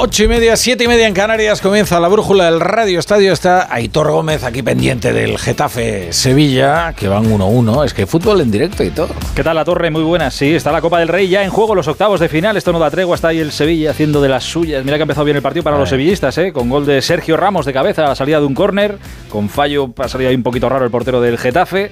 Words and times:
Ocho 0.00 0.22
y 0.22 0.28
media, 0.28 0.56
siete 0.56 0.84
y 0.84 0.86
media 0.86 1.08
en 1.08 1.12
Canarias 1.12 1.60
comienza 1.60 1.98
la 1.98 2.06
brújula 2.06 2.44
del 2.44 2.60
Radio 2.60 3.00
Estadio. 3.00 3.32
Está 3.32 3.66
Aitor 3.74 4.12
Gómez 4.12 4.44
aquí 4.44 4.62
pendiente 4.62 5.12
del 5.12 5.36
Getafe 5.38 6.12
Sevilla, 6.12 6.92
que 6.92 7.08
van 7.08 7.24
1-1. 7.24 7.84
Es 7.84 7.94
que 7.94 8.06
fútbol 8.06 8.40
en 8.40 8.52
directo 8.52 8.84
y 8.84 8.90
todo. 8.90 9.08
¿Qué 9.34 9.42
tal 9.42 9.56
la 9.56 9.64
torre? 9.64 9.90
Muy 9.90 10.04
buena. 10.04 10.30
Sí, 10.30 10.54
está 10.54 10.70
la 10.70 10.80
Copa 10.80 11.00
del 11.00 11.08
Rey 11.08 11.28
ya 11.28 11.42
en 11.42 11.50
juego, 11.50 11.74
los 11.74 11.88
octavos 11.88 12.20
de 12.20 12.28
final. 12.28 12.56
Esto 12.56 12.72
no 12.72 12.78
da 12.78 12.92
tregua. 12.92 13.16
Está 13.16 13.28
ahí 13.28 13.40
el 13.40 13.50
Sevilla 13.50 13.90
haciendo 13.90 14.20
de 14.20 14.28
las 14.28 14.44
suyas. 14.44 14.84
Mira 14.84 14.98
que 14.98 15.02
ha 15.02 15.02
empezado 15.02 15.24
bien 15.24 15.36
el 15.36 15.42
partido 15.42 15.64
para 15.64 15.76
los 15.76 15.88
sevillistas, 15.88 16.38
¿eh? 16.38 16.52
con 16.52 16.70
gol 16.70 16.86
de 16.86 17.02
Sergio 17.02 17.36
Ramos 17.36 17.66
de 17.66 17.72
cabeza 17.72 18.04
a 18.04 18.10
la 18.10 18.14
salida 18.14 18.38
de 18.38 18.46
un 18.46 18.54
córner. 18.54 18.98
Con 19.28 19.48
fallo 19.48 19.92
ha 19.98 20.08
salido 20.08 20.30
ahí 20.30 20.36
un 20.36 20.44
poquito 20.44 20.68
raro 20.68 20.84
el 20.84 20.92
portero 20.92 21.20
del 21.20 21.38
Getafe. 21.38 21.90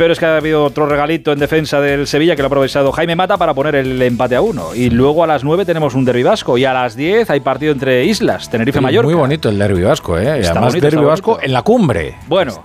Pero 0.00 0.14
es 0.14 0.18
que 0.18 0.24
ha 0.24 0.38
habido 0.38 0.64
otro 0.64 0.86
regalito 0.86 1.30
en 1.30 1.38
defensa 1.38 1.78
del 1.78 2.06
Sevilla 2.06 2.34
que 2.34 2.40
lo 2.40 2.46
ha 2.46 2.48
aprovechado 2.48 2.90
Jaime 2.90 3.16
Mata 3.16 3.36
para 3.36 3.52
poner 3.52 3.74
el 3.74 4.00
empate 4.00 4.34
a 4.34 4.40
uno. 4.40 4.74
Y 4.74 4.88
luego 4.88 5.24
a 5.24 5.26
las 5.26 5.44
9 5.44 5.66
tenemos 5.66 5.94
un 5.94 6.06
derbi 6.06 6.22
vasco. 6.22 6.56
Y 6.56 6.64
a 6.64 6.72
las 6.72 6.96
10 6.96 7.28
hay 7.28 7.40
partido 7.40 7.70
entre 7.70 8.06
islas, 8.06 8.48
Tenerife 8.48 8.80
Mayor. 8.80 9.04
Muy 9.04 9.12
bonito 9.12 9.50
el 9.50 9.58
derbi 9.58 9.82
vasco, 9.82 10.16
¿eh? 10.16 10.40
Y 10.42 10.46
además 10.46 10.72
derbi 10.72 11.04
vasco 11.04 11.38
en 11.42 11.52
la 11.52 11.60
cumbre. 11.60 12.14
Bueno, 12.28 12.64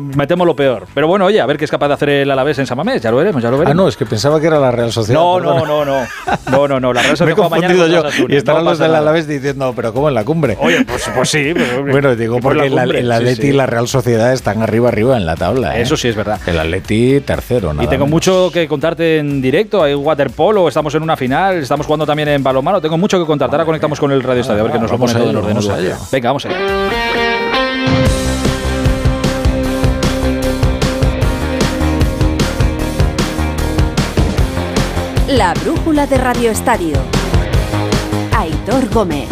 me 0.00 0.26
temo 0.26 0.44
lo 0.44 0.54
peor. 0.54 0.86
Pero 0.94 1.08
bueno, 1.08 1.26
oye, 1.26 1.40
a 1.40 1.46
ver 1.46 1.58
qué 1.58 1.64
es 1.64 1.70
capaz 1.70 1.88
de 1.88 1.94
hacer 1.94 2.08
el 2.08 2.30
Alavés 2.30 2.58
en 2.58 2.66
Samamés. 2.66 3.02
Ya 3.02 3.10
lo 3.10 3.16
veremos, 3.16 3.42
ya 3.42 3.50
lo 3.50 3.58
veremos. 3.58 3.72
Ah, 3.72 3.82
no, 3.82 3.88
es 3.88 3.96
que 3.96 4.06
pensaba 4.06 4.40
que 4.40 4.46
era 4.46 4.58
la 4.58 4.70
Real 4.70 4.92
Sociedad. 4.92 5.20
No, 5.20 5.40
no, 5.40 5.64
no, 5.64 5.84
no. 5.84 6.06
No, 6.50 6.68
no, 6.68 6.80
no. 6.80 6.92
La 6.92 7.02
Real 7.02 7.16
Sociedad 7.16 7.36
me 7.36 7.44
he 7.44 7.48
confundido 7.48 7.86
yo. 7.88 8.26
Y 8.28 8.36
estarán 8.36 8.64
los 8.64 8.78
del 8.78 8.94
Alavés 8.94 9.26
diciendo, 9.26 9.72
pero 9.74 9.92
¿cómo 9.92 10.08
en 10.08 10.14
la 10.14 10.24
cumbre? 10.24 10.56
Oye, 10.60 10.84
pues, 10.84 11.10
pues 11.14 11.28
sí. 11.30 11.52
bueno, 11.90 12.14
digo 12.16 12.38
porque 12.40 12.66
el 12.66 13.12
Atleti 13.12 13.48
y 13.48 13.52
la 13.52 13.66
Real 13.66 13.88
Sociedad 13.88 14.32
están 14.32 14.62
arriba, 14.62 14.88
arriba 14.88 15.16
en 15.16 15.26
la 15.26 15.36
tabla. 15.36 15.78
¿eh? 15.78 15.82
Eso 15.82 15.96
sí 15.96 16.08
es 16.08 16.16
verdad. 16.16 16.40
El 16.46 16.58
Atleti 16.58 17.20
tercero, 17.20 17.72
nada 17.72 17.84
Y 17.84 17.88
tengo 17.88 18.06
mucho 18.06 18.50
que 18.52 18.68
contarte 18.68 19.18
en 19.18 19.42
directo. 19.42 19.82
Hay 19.82 19.94
waterpolo, 19.94 20.68
estamos 20.68 20.94
en 20.94 21.02
una 21.02 21.16
final, 21.16 21.58
estamos 21.58 21.86
jugando 21.86 22.06
también 22.06 22.28
en 22.28 22.42
balonmano. 22.42 22.80
Tengo 22.80 22.98
mucho 22.98 23.18
que 23.18 23.26
contarte. 23.26 23.54
Ahora 23.54 23.64
conectamos 23.64 23.98
con 23.98 24.12
el 24.12 24.22
Radio 24.22 24.42
Estadio, 24.42 24.60
a 24.60 24.64
ver 24.64 24.72
que 24.72 24.78
nos 24.78 24.90
lo 24.90 24.98
pone 24.98 25.12
todo 25.12 25.30
en 25.30 25.36
orden. 25.36 25.58
Venga, 26.12 26.28
vamos 26.28 26.46
allá. 26.46 27.03
La 35.36 35.52
brújula 35.52 36.06
de 36.06 36.16
Radio 36.16 36.52
Estadio. 36.52 36.96
Aitor 38.38 38.88
Gómez. 38.90 39.28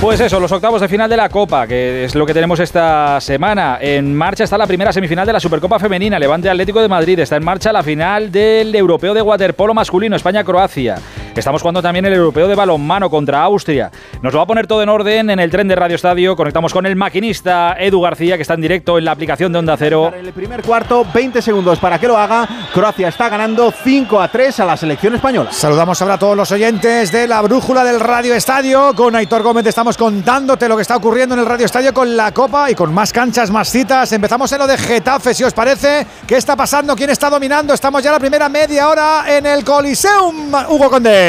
Pues 0.00 0.20
eso, 0.20 0.40
los 0.40 0.50
octavos 0.52 0.80
de 0.80 0.88
final 0.88 1.10
de 1.10 1.18
la 1.18 1.28
Copa, 1.28 1.66
que 1.66 2.04
es 2.04 2.14
lo 2.14 2.24
que 2.24 2.32
tenemos 2.32 2.60
esta 2.60 3.20
semana. 3.20 3.76
En 3.78 4.14
marcha 4.14 4.44
está 4.44 4.56
la 4.56 4.66
primera 4.66 4.94
semifinal 4.94 5.26
de 5.26 5.34
la 5.34 5.40
Supercopa 5.40 5.78
Femenina, 5.78 6.18
Levante 6.18 6.48
Atlético 6.48 6.80
de 6.80 6.88
Madrid. 6.88 7.18
Está 7.18 7.36
en 7.36 7.44
marcha 7.44 7.74
la 7.74 7.82
final 7.82 8.32
del 8.32 8.74
Europeo 8.74 9.12
de 9.12 9.20
Waterpolo 9.20 9.74
Masculino, 9.74 10.16
España-Croacia. 10.16 10.96
Estamos 11.36 11.60
jugando 11.60 11.82
también 11.82 12.06
el 12.06 12.14
europeo 12.14 12.48
de 12.48 12.54
balonmano 12.54 13.10
contra 13.10 13.42
Austria. 13.42 13.90
Nos 14.22 14.32
lo 14.32 14.38
va 14.38 14.44
a 14.44 14.46
poner 14.46 14.66
todo 14.66 14.82
en 14.82 14.88
orden 14.88 15.28
en 15.28 15.38
el 15.38 15.50
tren 15.50 15.68
de 15.68 15.76
Radio 15.76 15.96
Estadio. 15.96 16.34
Conectamos 16.34 16.72
con 16.72 16.86
el 16.86 16.96
maquinista 16.96 17.76
Edu 17.78 18.00
García, 18.00 18.36
que 18.36 18.42
está 18.42 18.54
en 18.54 18.62
directo 18.62 18.96
en 18.96 19.04
la 19.04 19.12
aplicación 19.12 19.52
de 19.52 19.58
Onda 19.58 19.76
Cero. 19.76 20.12
El 20.16 20.32
primer 20.32 20.62
cuarto, 20.62 21.06
20 21.12 21.42
segundos 21.42 21.78
para 21.78 21.98
que 21.98 22.08
lo 22.08 22.16
haga. 22.16 22.48
Croacia 22.72 23.08
está 23.08 23.28
ganando 23.28 23.70
5 23.70 24.20
a 24.20 24.28
3 24.28 24.60
a 24.60 24.64
la 24.64 24.76
selección 24.76 25.14
española. 25.14 25.52
Saludamos 25.52 26.00
ahora 26.00 26.14
a 26.14 26.18
todos 26.18 26.36
los 26.36 26.50
oyentes 26.52 27.12
de 27.12 27.28
la 27.28 27.42
brújula 27.42 27.84
del 27.84 28.00
Radio 28.00 28.34
Estadio. 28.34 28.94
Con 28.94 29.14
Aitor 29.14 29.42
Gómez 29.42 29.66
estamos 29.66 29.96
contándote 29.98 30.68
lo 30.68 30.76
que 30.76 30.82
está 30.82 30.96
ocurriendo 30.96 31.34
en 31.34 31.40
el 31.42 31.46
Radio 31.46 31.66
Estadio 31.66 31.92
con 31.92 32.16
la 32.16 32.32
Copa 32.32 32.70
y 32.70 32.74
con 32.74 32.94
más 32.94 33.12
canchas, 33.12 33.50
más 33.50 33.70
citas. 33.70 34.10
Empezamos 34.12 34.50
en 34.52 34.58
lo 34.58 34.66
de 34.66 34.78
Getafe, 34.78 35.34
si 35.34 35.44
os 35.44 35.52
parece. 35.52 36.06
¿Qué 36.26 36.36
está 36.36 36.56
pasando? 36.56 36.96
¿Quién 36.96 37.10
está 37.10 37.28
dominando? 37.28 37.74
Estamos 37.74 38.02
ya 38.02 38.12
la 38.12 38.18
primera 38.18 38.48
media 38.48 38.88
hora 38.88 39.24
en 39.28 39.44
el 39.44 39.64
Coliseum. 39.64 40.52
Hugo 40.68 40.90
Conde. 40.90 41.25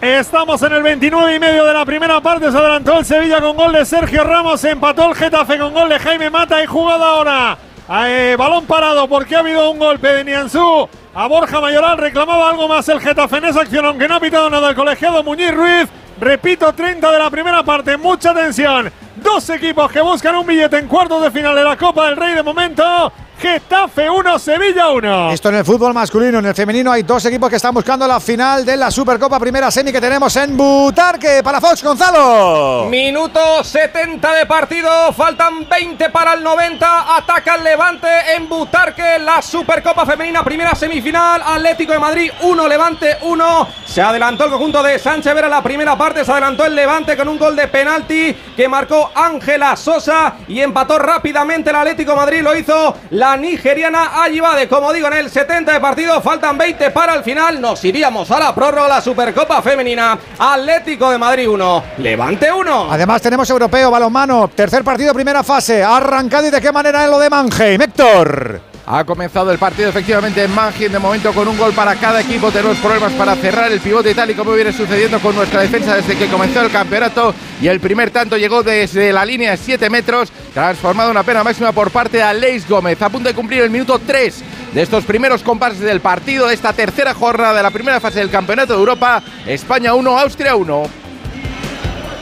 Estamos 0.00 0.62
en 0.62 0.72
el 0.74 0.82
29 0.84 1.34
y 1.34 1.40
medio 1.40 1.64
de 1.64 1.74
la 1.74 1.84
primera 1.84 2.20
parte. 2.20 2.52
Se 2.52 2.56
adelantó 2.56 2.98
el 2.98 3.04
Sevilla 3.04 3.40
con 3.40 3.56
gol 3.56 3.72
de 3.72 3.84
Sergio 3.84 4.22
Ramos. 4.22 4.62
Empató 4.62 5.08
el 5.08 5.16
Getafe 5.16 5.58
con 5.58 5.74
gol 5.74 5.88
de 5.88 5.98
Jaime 5.98 6.30
Mata. 6.30 6.62
Y 6.62 6.66
jugada 6.66 7.04
ahora. 7.04 7.58
Eh, 8.06 8.36
balón 8.38 8.64
parado 8.66 9.08
porque 9.08 9.34
ha 9.34 9.40
habido 9.40 9.70
un 9.70 9.78
golpe 9.80 10.06
de 10.06 10.24
Nianzú 10.24 10.88
a 11.14 11.26
Borja 11.26 11.60
Mayoral. 11.60 11.98
Reclamaba 11.98 12.48
algo 12.48 12.68
más 12.68 12.88
el 12.88 13.00
Getafe 13.00 13.38
en 13.38 13.46
esa 13.46 13.62
acción, 13.62 13.86
aunque 13.86 14.06
no 14.06 14.14
ha 14.14 14.20
pitado 14.20 14.48
nada 14.50 14.70
el 14.70 14.76
colegiado 14.76 15.24
Muñiz 15.24 15.52
Ruiz. 15.52 15.88
Repito, 16.20 16.72
30 16.72 17.10
de 17.10 17.18
la 17.18 17.28
primera 17.28 17.64
parte. 17.64 17.96
Mucha 17.96 18.32
tensión. 18.32 18.92
Dos 19.16 19.50
equipos 19.50 19.90
que 19.90 20.00
buscan 20.00 20.36
un 20.36 20.46
billete 20.46 20.78
en 20.78 20.86
cuartos 20.86 21.20
de 21.22 21.32
final 21.32 21.56
de 21.56 21.64
la 21.64 21.76
Copa 21.76 22.06
del 22.06 22.16
Rey 22.16 22.34
de 22.34 22.42
momento. 22.44 23.12
Getafe 23.38 24.10
1, 24.10 24.38
Sevilla 24.40 24.88
1. 24.88 25.30
Esto 25.30 25.50
en 25.50 25.54
el 25.54 25.64
fútbol 25.64 25.94
masculino. 25.94 26.40
En 26.40 26.46
el 26.46 26.54
femenino 26.56 26.90
hay 26.90 27.04
dos 27.04 27.24
equipos 27.24 27.48
que 27.48 27.54
están 27.54 27.72
buscando 27.72 28.04
la 28.04 28.18
final 28.18 28.64
de 28.66 28.76
la 28.76 28.90
Supercopa 28.90 29.38
Primera 29.38 29.70
Semi 29.70 29.92
que 29.92 30.00
tenemos 30.00 30.34
en 30.34 30.56
Butarque 30.56 31.40
para 31.44 31.60
Fox 31.60 31.84
Gonzalo. 31.84 32.86
Minuto 32.90 33.62
70 33.62 34.32
de 34.32 34.46
partido. 34.46 35.12
Faltan 35.12 35.68
20 35.68 36.10
para 36.10 36.34
el 36.34 36.42
90. 36.42 37.16
Ataca 37.16 37.54
el 37.54 37.62
Levante 37.62 38.08
en 38.34 38.48
Butarque. 38.48 39.20
La 39.20 39.40
Supercopa 39.40 40.04
Femenina 40.04 40.42
Primera 40.42 40.74
Semifinal. 40.74 41.40
Atlético 41.44 41.92
de 41.92 41.98
Madrid 42.00 42.32
1, 42.42 42.68
Levante 42.68 43.18
1. 43.22 43.68
Se 43.86 44.02
adelantó 44.02 44.46
el 44.46 44.50
conjunto 44.50 44.82
de 44.82 44.98
Sánchez 44.98 45.32
Vera 45.32 45.48
la 45.48 45.62
primera 45.62 45.96
parte. 45.96 46.24
Se 46.24 46.32
adelantó 46.32 46.66
el 46.66 46.74
Levante 46.74 47.16
con 47.16 47.28
un 47.28 47.38
gol 47.38 47.54
de 47.54 47.68
penalti 47.68 48.34
que 48.56 48.66
marcó 48.68 49.12
Ángela 49.14 49.76
Sosa 49.76 50.38
y 50.48 50.60
empató 50.60 50.98
rápidamente 50.98 51.70
el 51.70 51.76
Atlético 51.76 52.10
de 52.10 52.16
Madrid. 52.16 52.42
Lo 52.42 52.56
hizo 52.56 52.96
la 53.10 53.27
la 53.28 53.36
nigeriana 53.36 54.10
de 54.56 54.68
Como 54.68 54.90
digo, 54.90 55.06
en 55.08 55.12
el 55.14 55.30
70 55.30 55.72
de 55.72 55.80
partido, 55.80 56.20
faltan 56.22 56.56
20 56.56 56.90
para 56.92 57.14
el 57.14 57.22
final. 57.22 57.60
Nos 57.60 57.84
iríamos 57.84 58.30
a 58.30 58.38
la 58.38 58.54
prórroga, 58.54 58.88
la 58.88 59.00
Supercopa 59.02 59.60
Femenina. 59.60 60.18
Atlético 60.38 61.10
de 61.10 61.18
Madrid 61.18 61.46
1, 61.46 61.84
Levante 61.98 62.50
1. 62.50 62.88
Además, 62.90 63.20
tenemos 63.20 63.48
europeo, 63.50 63.90
balonmano, 63.90 64.48
tercer 64.54 64.82
partido, 64.82 65.12
primera 65.12 65.42
fase. 65.42 65.82
Arrancado 65.82 66.46
y 66.46 66.50
de 66.50 66.60
qué 66.60 66.72
manera 66.72 67.04
en 67.04 67.10
lo 67.10 67.18
de 67.18 67.28
Mannheim. 67.28 67.82
Héctor. 67.82 68.67
Ha 68.90 69.04
comenzado 69.04 69.50
el 69.52 69.58
partido 69.58 69.90
efectivamente 69.90 70.42
en 70.42 70.54
Mangin 70.54 70.90
de 70.90 70.98
momento 70.98 71.34
con 71.34 71.46
un 71.46 71.58
gol 71.58 71.74
para 71.74 71.94
cada 71.96 72.22
equipo. 72.22 72.50
Tenemos 72.50 72.78
problemas 72.78 73.12
para 73.12 73.36
cerrar 73.36 73.70
el 73.70 73.80
pivote 73.80 74.14
tal 74.14 74.30
y 74.30 74.34
como 74.34 74.54
viene 74.54 74.72
sucediendo 74.72 75.20
con 75.20 75.36
nuestra 75.36 75.60
defensa 75.60 75.96
desde 75.96 76.16
que 76.16 76.26
comenzó 76.28 76.62
el 76.62 76.70
campeonato. 76.70 77.34
Y 77.60 77.68
el 77.68 77.80
primer 77.80 78.10
tanto 78.10 78.38
llegó 78.38 78.62
desde 78.62 79.12
la 79.12 79.26
línea 79.26 79.50
de 79.50 79.56
7 79.58 79.90
metros, 79.90 80.32
transformado 80.54 81.10
una 81.10 81.22
pena 81.22 81.44
máxima 81.44 81.70
por 81.72 81.90
parte 81.90 82.16
de 82.16 82.22
Aleix 82.22 82.66
Gómez. 82.66 83.02
A 83.02 83.10
punto 83.10 83.28
de 83.28 83.34
cumplir 83.34 83.60
el 83.60 83.68
minuto 83.68 83.98
3 83.98 84.42
de 84.72 84.80
estos 84.80 85.04
primeros 85.04 85.42
compases 85.42 85.80
del 85.80 86.00
partido 86.00 86.46
de 86.46 86.54
esta 86.54 86.72
tercera 86.72 87.12
jornada 87.12 87.58
de 87.58 87.62
la 87.64 87.70
primera 87.70 88.00
fase 88.00 88.20
del 88.20 88.30
Campeonato 88.30 88.72
de 88.72 88.78
Europa. 88.78 89.22
España 89.46 89.92
1, 89.92 90.18
Austria 90.18 90.56
1. 90.56 91.07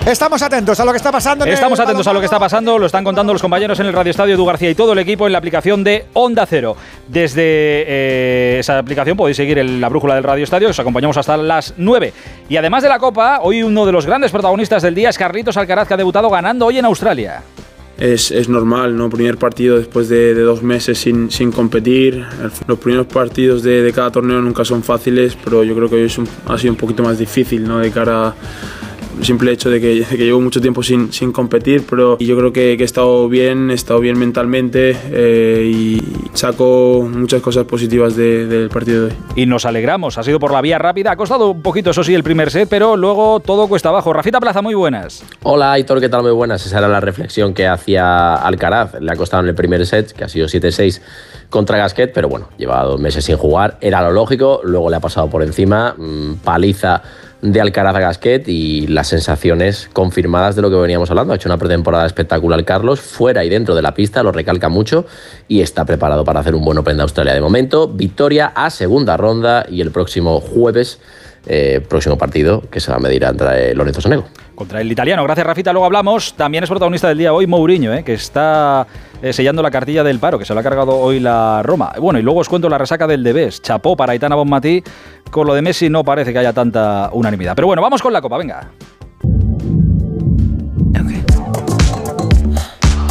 Estamos 0.06 0.41
atentos 0.41 0.78
a 0.78 0.84
lo 0.84 0.93
que 0.93 0.99
está 0.99 1.11
pasando. 1.11 1.44
Estamos 1.44 1.81
atentos 1.81 2.06
a 2.06 2.12
lo 2.12 2.21
que 2.21 2.27
está 2.27 2.39
pasando. 2.39 2.78
Lo 2.78 2.87
están 2.87 3.03
contando 3.03 3.33
los 3.33 3.43
compañeros 3.43 3.81
en 3.81 3.87
el 3.87 3.93
Radio 3.93 4.12
Estadio 4.12 4.37
Edu 4.37 4.44
García 4.44 4.71
y 4.71 4.77
todo 4.77 4.93
el 4.93 5.00
equipo 5.00 5.27
en 5.27 5.33
la 5.33 5.39
aplicación 5.39 5.83
de 5.83 6.05
Onda 6.12 6.47
Cero. 6.47 6.77
Desde 7.09 7.43
eh, 7.43 8.56
esa 8.61 8.78
aplicación 8.78 9.16
podéis 9.16 9.37
seguir 9.37 9.59
la 9.65 9.89
brújula 9.89 10.15
del 10.15 10.22
Radio 10.22 10.45
Estadio. 10.45 10.69
Os 10.69 10.78
acompañamos 10.78 11.16
hasta 11.16 11.37
las 11.37 11.75
9. 11.77 12.12
Y 12.49 12.56
además 12.56 12.84
de 12.84 12.89
la 12.89 13.00
Copa, 13.00 13.41
hoy 13.43 13.65
uno 13.65 13.84
de 13.84 13.91
los 13.91 14.06
grandes 14.06 14.31
protagonistas 14.31 14.81
del 14.84 14.95
día 14.95 15.09
es 15.09 15.19
Carlitos 15.19 15.56
Alcaraz, 15.56 15.89
que 15.89 15.95
ha 15.95 15.97
debutado 15.97 16.31
ganando 16.31 16.66
hoy 16.66 16.78
en 16.78 16.84
Australia. 16.84 17.43
Es, 17.99 18.31
es, 18.31 18.49
normal, 18.49 18.97
¿no? 18.97 19.11
Primer 19.11 19.39
partido 19.39 19.77
después 19.77 20.09
de, 20.09 20.34
dos 20.34 20.62
meses 20.62 20.99
sin, 20.99 21.33
sin, 21.33 21.50
competir. 21.50 22.25
Los 22.69 22.78
primeros 22.78 23.06
partidos 23.06 23.65
de, 23.65 23.83
de, 23.83 23.93
cada 23.93 24.12
torneo 24.12 24.41
nunca 24.41 24.65
son 24.65 24.84
fáciles, 24.84 25.37
pero 25.43 25.65
yo 25.65 25.75
creo 25.75 25.89
que 25.89 25.97
hoy 25.97 26.12
ha 26.47 26.59
sido 26.59 26.72
un 26.72 26.78
poquito 26.78 27.03
más 27.03 27.19
difícil, 27.19 27.66
¿no? 27.66 27.78
De 27.78 27.91
cara 27.91 28.28
a 28.28 28.34
simple 29.22 29.53
hecho 29.53 29.71
de 29.71 29.81
que, 29.81 30.04
que 30.04 30.25
llevo 30.25 30.41
mucho 30.41 30.60
tiempo 30.60 30.82
sin, 30.82 31.12
sin 31.12 31.32
competir, 31.32 31.84
pero 31.88 32.19
yo 32.19 32.37
creo 32.37 32.53
que, 32.53 32.77
que, 32.77 32.82
he 32.82 32.87
estado 32.87 33.28
bien, 33.28 33.71
he 33.71 33.75
estado 33.75 34.00
bien 34.00 34.19
mentalmente 34.19 34.97
eh, 35.10 35.71
y 35.72 36.03
saco 36.34 37.09
muchas 37.10 37.41
cosas 37.43 37.65
positivas 37.65 38.16
del 38.16 38.69
partido 38.69 39.06
de 39.06 39.10
hoy. 39.12 39.19
Y 39.34 39.47
nos 39.47 39.65
alegramos, 39.65 40.19
ha 40.19 40.22
sido 40.22 40.38
por 40.38 40.53
la 40.53 40.60
vía 40.60 40.78
rápida, 40.78 41.12
ha 41.12 41.16
costado 41.16 41.50
un 41.50 41.62
poquito, 41.62 41.91
eso 41.91 42.04
sí, 42.04 42.15
el 42.15 42.22
primer 42.22 42.50
set, 42.50 42.69
pero 42.69 42.97
luego 42.97 43.41
todo 43.41 43.68
cuesta 43.68 43.89
abajo. 43.89 44.13
Rafita 44.13 44.41
Plaza, 44.41 44.63
muy 44.63 44.74
buenas. 44.74 45.24
Hola, 45.42 45.72
Aitor, 45.72 46.01
¿qué 46.01 46.09
tal? 46.09 46.22
Muy 46.22 46.33
buenas. 46.33 46.65
Esa 46.66 46.78
era 46.78 46.89
la 46.89 47.01
reflexión 47.01 47.54
que 47.54 47.66
hacía 47.66 48.34
Alcaraz. 48.36 49.01
Le 49.01 49.10
ha 49.12 49.16
costado 49.16 49.42
en 49.42 49.48
el 49.48 49.54
primer 49.54 49.86
set, 49.86 50.12
que 50.12 50.24
ha 50.24 50.28
sido 50.28 50.47
7-6 50.47 51.01
contra 51.51 51.78
Gasquet, 51.78 52.12
pero 52.12 52.28
bueno, 52.28 52.48
lleva 52.57 52.83
dos 52.83 53.01
meses 53.01 53.24
sin 53.24 53.36
jugar, 53.36 53.78
era 53.80 54.03
lo 54.03 54.10
lógico, 54.10 54.60
luego 54.65 54.91
le 54.91 54.97
ha 54.97 55.01
pasado 55.01 55.28
por 55.28 55.42
encima, 55.42 55.95
mm, 55.97 56.34
paliza 56.45 57.03
de 57.53 57.60
Alcaraz 57.60 57.95
Gasquet 57.95 58.48
y 58.48 58.87
las 58.89 59.09
sensaciones 59.09 59.89
confirmadas 59.93 60.57
de 60.57 60.63
lo 60.63 60.71
que 60.71 60.77
veníamos 60.77 61.10
hablando. 61.10 61.33
Ha 61.33 61.37
hecho 61.37 61.48
una 61.48 61.59
pretemporada 61.59 62.07
espectacular 62.07 62.65
Carlos, 62.65 63.01
fuera 63.01 63.45
y 63.45 63.48
dentro 63.48 63.75
de 63.75 63.83
la 63.83 63.95
pista, 63.95 64.22
lo 64.22 64.33
recalca 64.33 64.69
mucho 64.69 65.07
y 65.47 65.60
está 65.60 65.84
preparado 65.84 66.25
para 66.25 66.41
hacer 66.41 66.54
un 66.54 66.65
buen 66.65 66.78
Open 66.78 66.97
de 66.97 67.03
Australia. 67.03 67.34
De 67.34 67.41
momento, 67.41 67.89
victoria 67.89 68.53
a 68.54 68.71
segunda 68.71 69.16
ronda 69.16 69.66
y 69.71 69.81
el 69.81 69.91
próximo 69.91 70.41
jueves, 70.41 70.98
eh, 71.48 71.81
próximo 71.89 72.19
partido 72.19 72.60
que 72.69 72.81
se 72.81 72.91
va 72.91 72.97
a 72.97 73.01
medir 73.01 73.22
entre 73.22 73.72
Lorenzo 73.72 74.01
Sanego. 74.01 74.25
Contra 74.57 74.81
el 74.81 74.91
italiano. 74.91 75.22
Gracias, 75.22 75.47
Rafita. 75.47 75.72
Luego 75.72 75.87
hablamos. 75.87 76.34
También 76.34 76.65
es 76.65 76.71
protagonista 76.71 77.07
del 77.09 77.19
día 77.19 77.33
hoy 77.33 77.47
Mourinho, 77.47 77.95
eh, 77.95 78.03
que 78.03 78.15
está 78.15 78.84
eh, 79.22 79.33
sellando 79.33 79.63
la 79.63 79.71
cartilla 79.71 80.03
del 80.03 80.19
paro, 80.19 80.41
que 80.41 80.45
se 80.45 80.54
lo 80.54 80.60
ha 80.60 80.63
cargado 80.65 80.97
hoy 80.97 81.21
la 81.21 81.63
Roma. 81.63 81.93
Bueno, 82.01 82.19
y 82.19 82.22
luego 82.22 82.41
os 82.41 82.48
cuento 82.48 82.69
la 82.69 82.78
resaca 82.78 83.07
del 83.07 83.22
Debes. 83.22 83.63
Chapó 83.63 83.97
para 83.97 84.15
Itana 84.15 84.34
Bonmatí. 84.34 84.83
Con 85.31 85.47
lo 85.47 85.54
de 85.54 85.63
Messi 85.63 85.89
no 85.89 86.03
parece 86.03 86.33
que 86.33 86.41
haya 86.41 86.53
tanta 86.53 87.10
unanimidad. 87.13 87.54
Pero 87.54 87.69
bueno, 87.69 87.81
vamos 87.81 88.03
con 88.03 88.13
la 88.13 88.21
Copa, 88.21 88.39
venga. 88.39 88.71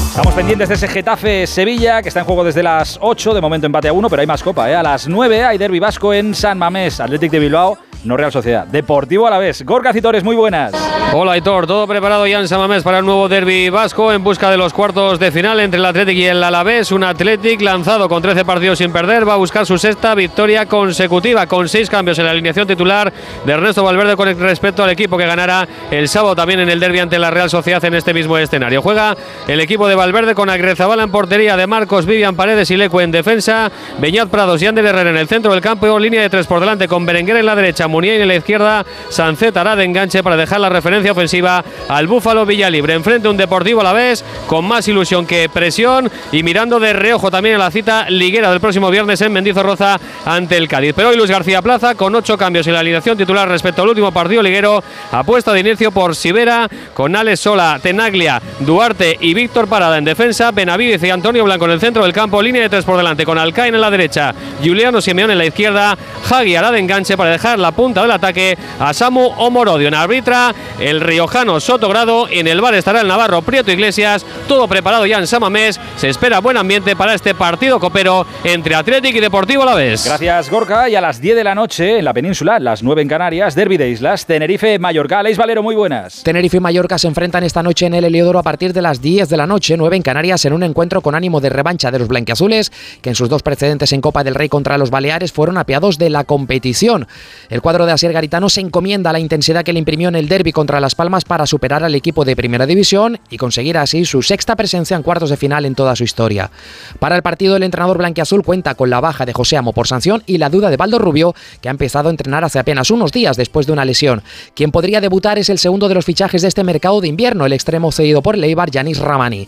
Estamos 0.10 0.34
pendientes 0.34 0.70
de 0.70 0.76
ese 0.76 0.88
Getafe 0.88 1.46
Sevilla, 1.46 2.02
que 2.02 2.08
está 2.08 2.22
en 2.22 2.26
juego 2.26 2.46
desde 2.46 2.64
las 2.64 2.98
8, 3.02 3.34
de 3.34 3.42
momento 3.42 3.68
empate 3.68 3.90
a 3.90 3.94
1, 3.94 4.10
pero 4.10 4.22
hay 4.22 4.26
más 4.26 4.42
copa, 4.42 4.72
¿eh? 4.72 4.76
a 4.76 4.82
las 4.82 5.10
9 5.10 5.44
hay 5.44 5.58
Derby 5.58 5.80
Vasco 5.80 6.14
en 6.14 6.34
San 6.34 6.58
Mamés, 6.58 7.02
Athletic 7.02 7.32
de 7.32 7.40
Bilbao 7.40 7.78
no 8.06 8.18
Real 8.18 8.32
Sociedad. 8.32 8.68
Deportivo 8.68 9.28
a 9.28 9.32
la 9.32 9.38
vez. 9.38 9.64
Gorka 9.64 9.92
Citores, 9.92 10.24
muy 10.24 10.36
buenas. 10.36 10.74
Hola 11.14 11.34
Aitor, 11.34 11.68
todo 11.68 11.88
preparado 11.88 12.28
ya 12.28 12.40
en 12.40 12.48
San 12.48 12.60
Mamés 12.60 12.84
para 12.84 13.00
el 13.00 13.06
nuevo 13.06 13.30
Derby 13.30 13.70
Vasco 13.70 14.12
en 14.12 14.24
busca 14.24 14.50
de 14.50 14.58
los 14.58 14.74
cuartos 14.74 15.20
de 15.20 15.32
final 15.32 15.60
entre 15.60 15.80
el 15.80 15.86
Athletic 15.86 16.18
y 16.18 16.26
el 16.26 16.44
Alavés. 16.44 16.92
Un 16.92 17.04
Athletic 17.04 17.62
lanzado 17.62 18.10
con 18.10 18.22
13 18.22 18.44
partidos 18.44 18.80
sin 18.80 18.92
perder, 18.92 19.28
va 19.28 19.34
a 19.34 19.38
buscar 19.38 19.66
su 19.66 19.78
sexta 19.78 20.16
victoria 20.16 20.66
consecutiva 20.66 21.48
con 21.48 21.70
seis 21.70 21.90
cambios 21.90 22.20
en 22.20 22.26
la 22.26 22.32
alineación 22.32 22.68
titular 22.68 23.12
de 23.46 23.54
Ernesto 23.54 23.84
Valverde 23.84 24.16
con 24.16 24.28
respecto 24.40 24.84
al 24.84 24.90
equipo 24.90 25.18
que 25.18 25.26
ganará 25.26 25.68
el 25.92 26.08
sábado 26.08 26.36
también 26.36 26.60
en 26.60 26.70
el 26.70 26.80
Derby 26.80 27.00
ante 27.00 27.20
la 27.20 27.32
Real 27.32 27.50
Sociedad 27.50 27.84
en 27.86 27.94
este 27.94 28.14
mismo 28.14 28.38
escenario. 28.38 28.82
Juega 28.82 29.16
el 29.48 29.60
equipo 29.60 29.88
de 29.88 29.96
Valverde 29.96 30.36
con 30.36 30.50
Agrezabala 30.50 31.04
en 31.04 31.12
portería 31.12 31.56
de 31.56 31.68
Marcos, 31.68 32.06
Vivian 32.06 32.36
Paredes 32.36 32.70
y 32.72 32.78
Leque 32.78 32.96
en 33.02 33.12
defensa, 33.12 33.72
Beñat 34.00 34.30
Prados 34.30 34.62
y 34.62 34.68
Ander 34.68 34.86
Herrera 34.86 35.10
en 35.10 35.18
el 35.18 35.28
centro 35.28 35.52
del 35.52 35.62
campo, 35.62 35.98
línea 36.00 36.22
de 36.22 36.30
tres 36.30 36.48
por 36.48 36.60
delante 36.60 36.88
con 36.88 37.06
Berenguer 37.06 37.38
en 37.38 37.46
la 37.46 37.56
derecha, 37.56 37.88
Muniain 37.96 38.22
en 38.22 38.28
la 38.28 38.36
izquierda, 38.36 38.86
Sancet 39.08 39.56
hará 39.56 39.78
de 39.78 39.86
enganche 39.86 40.22
para 40.22 40.36
dejar 40.36 40.60
la 40.60 40.68
referencia 40.68 41.14
ofensiva 41.14 41.64
al 41.88 42.08
Búfalo 42.08 42.46
Villalibre. 42.46 42.94
Enfrente 42.94 43.30
un 43.30 43.38
Deportivo 43.38 43.80
a 43.80 43.86
la 43.86 43.94
vez, 43.94 44.26
con 44.48 44.66
más 44.66 44.86
ilusión 44.90 45.26
que 45.26 45.48
presión 45.48 46.12
y 46.34 46.44
mirando 46.44 46.78
de 46.78 46.92
reojo 46.92 47.32
también 47.32 47.56
a 47.56 47.60
la 47.60 47.72
cita 47.72 48.10
liguera 48.10 48.52
del 48.52 48.60
próximo 48.60 48.90
viernes 48.90 49.22
en 49.22 49.32
Mendizorroza 49.32 49.98
ante 50.26 50.58
el 50.58 50.68
Cádiz. 50.68 50.92
Pero 50.94 51.10
hoy 51.10 51.16
Luis 51.16 51.32
García 51.32 51.62
Plaza 51.62 51.96
con 51.96 52.14
ocho 52.16 52.38
cambios 52.38 52.68
en 52.68 52.74
la 52.74 52.82
alineación 52.82 53.18
titular 53.18 53.48
respecto 53.48 53.82
al 53.84 53.88
último 53.88 54.12
partido 54.12 54.44
liguero, 54.44 54.84
apuesta 55.14 55.54
de 55.54 55.62
inicio 55.62 55.92
por 55.92 56.18
Sibera, 56.18 56.68
con 56.94 57.16
Alex 57.16 57.40
Sola, 57.40 57.80
Tenaglia, 57.82 58.42
Duarte 58.60 59.18
y 59.22 59.34
Víctor 59.34 59.70
Parada 59.70 59.98
en 59.98 60.04
defensa, 60.04 60.52
Benavides 60.52 61.02
y 61.02 61.12
Antonio 61.12 61.46
Blanco 61.46 61.64
en 61.64 61.72
el 61.72 61.80
centro 61.80 62.04
del 62.04 62.12
campo, 62.12 62.42
línea 62.42 62.64
de 62.64 62.70
tres 62.70 62.84
por 62.84 62.98
delante 62.98 63.26
con 63.26 63.38
Alcain 63.38 63.74
en 63.74 63.80
la 63.80 63.90
derecha, 63.90 64.36
Juliano 64.62 65.00
Simeón 65.00 65.32
en 65.32 65.38
la 65.38 65.46
izquierda, 65.46 65.98
Hagi 66.30 66.58
hará 66.58 66.72
de 66.72 66.80
enganche 66.80 67.16
para 67.16 67.32
dejar 67.32 67.58
la 67.58 67.72
punta 67.72 67.85
del 67.94 68.12
ataque 68.12 68.58
a 68.80 68.94
Samu 68.94 69.32
Omorodio. 69.38 69.88
En 69.88 69.94
arbitra 69.94 70.54
el 70.80 71.02
riojano 71.02 71.60
Sotogrado, 71.60 72.28
en 72.30 72.48
el 72.48 72.62
bar 72.62 72.74
estará 72.74 73.02
el 73.02 73.08
Navarro 73.08 73.42
Prieto 73.42 73.72
Iglesias, 73.72 74.26
todo 74.48 74.68
preparado 74.68 75.06
ya 75.06 75.20
en 75.20 75.28
Samamés, 75.28 75.80
se 75.98 76.10
espera 76.10 76.40
buen 76.40 76.58
ambiente 76.58 76.96
para 76.96 77.14
este 77.14 77.36
partido 77.36 77.80
copero 77.80 78.26
entre 78.44 78.76
Atlético 78.76 79.18
y 79.18 79.22
Deportivo 79.22 79.64
a 79.64 79.68
la 79.68 79.76
vez. 79.76 80.06
Gracias 80.06 80.50
Gorka 80.50 80.90
y 80.90 80.96
a 80.96 81.02
las 81.02 81.22
10 81.22 81.36
de 81.36 81.44
la 81.44 81.56
noche 81.56 82.00
en 82.00 82.06
la 82.06 82.14
península, 82.14 82.60
las 82.60 82.84
9 82.84 83.02
en 83.04 83.08
Canarias, 83.08 83.56
Derby 83.56 83.78
de 83.78 83.90
Islas, 83.90 84.26
Tenerife, 84.26 84.80
Mallorca. 84.80 85.22
Leis 85.22 85.38
Valero, 85.38 85.62
muy 85.62 85.76
buenas. 85.76 86.24
Tenerife 86.24 86.58
y 86.58 86.60
Mallorca 86.60 86.98
se 86.98 87.08
enfrentan 87.08 87.44
esta 87.44 87.64
noche 87.64 87.86
en 87.86 87.94
el 87.94 88.06
Heliodoro 88.06 88.40
a 88.40 88.44
partir 88.44 88.74
de 88.74 88.82
las 88.82 89.02
10 89.02 89.30
de 89.30 89.38
la 89.38 89.48
noche, 89.48 89.78
9 89.78 89.96
en 89.96 90.02
Canarias, 90.02 90.46
en 90.46 90.54
un 90.54 90.64
encuentro 90.64 91.02
con 91.02 91.16
ánimo 91.16 91.42
de 91.42 91.50
revancha 91.50 91.92
de 91.92 92.00
los 92.00 92.08
blanquiazules, 92.08 92.72
que 93.02 93.10
en 93.10 93.16
sus 93.16 93.30
dos 93.30 93.44
precedentes 93.44 93.92
en 93.94 94.02
Copa 94.02 94.24
del 94.24 94.36
Rey 94.36 94.50
contra 94.50 94.78
los 94.78 94.90
Baleares 94.90 95.32
fueron 95.32 95.58
apiados 95.58 95.98
de 95.98 96.10
la 96.10 96.24
competición. 96.24 97.08
El 97.50 97.62
cuadro 97.66 97.88
de 97.88 97.94
Asier 97.94 98.14
Garitano 98.14 98.48
se 98.48 98.62
encomienda 98.62 99.10
a 99.10 99.14
la 99.14 99.20
intensidad 99.20 99.64
que 99.64 99.74
le 99.74 99.80
imprimió 99.80 100.08
en 100.10 100.16
el 100.16 100.28
derby 100.28 100.52
contra 100.52 100.80
Las 100.80 100.94
Palmas 100.94 101.26
para 101.26 101.48
superar 101.48 101.84
al 101.84 101.96
equipo 101.96 102.24
de 102.24 102.36
Primera 102.36 102.68
División 102.68 103.20
y 103.32 103.38
conseguir 103.38 103.80
así 103.80 104.06
su 104.06 104.22
sexta 104.22 104.56
presencia 104.56 104.96
en 104.96 105.02
cuartos 105.02 105.32
de 105.32 105.36
final 105.36 105.66
en 105.66 105.74
toda 105.74 105.96
su 105.96 106.04
historia. 106.04 106.52
Para 107.00 107.16
el 107.16 107.24
partido, 107.24 107.56
el 107.56 107.64
entrenador 107.64 107.98
blanquiazul 107.98 108.44
cuenta 108.44 108.76
con 108.76 108.92
la 108.92 109.02
baja 109.02 109.26
de 109.26 109.34
José 109.34 109.58
Amo 109.58 109.74
por 109.74 109.88
sanción 109.88 110.22
y 110.28 110.38
la 110.38 110.52
duda 110.52 110.70
de 110.70 110.78
Baldo 110.78 111.00
Rubio, 111.00 111.34
que 111.60 111.68
ha 111.68 111.72
empezado 111.72 112.10
a 112.10 112.12
entrenar 112.12 112.44
hace 112.44 112.60
apenas 112.60 112.92
unos 112.92 113.12
días 113.12 113.36
después 113.36 113.66
de 113.66 113.74
una 113.74 113.84
lesión. 113.84 114.22
Quien 114.54 114.70
podría 114.70 115.02
debutar 115.02 115.40
es 115.40 115.50
el 115.50 115.58
segundo 115.58 115.88
de 115.88 115.96
los 115.96 116.06
fichajes 116.06 116.44
de 116.44 116.50
este 116.50 116.64
mercado 116.64 117.02
de 117.02 117.08
invierno, 117.08 117.48
el 117.48 117.54
extremo 117.54 117.92
cedido 117.92 118.22
por 118.22 118.38
Leibar, 118.38 118.70
Yanis 118.70 119.00
Ramani. 119.00 119.48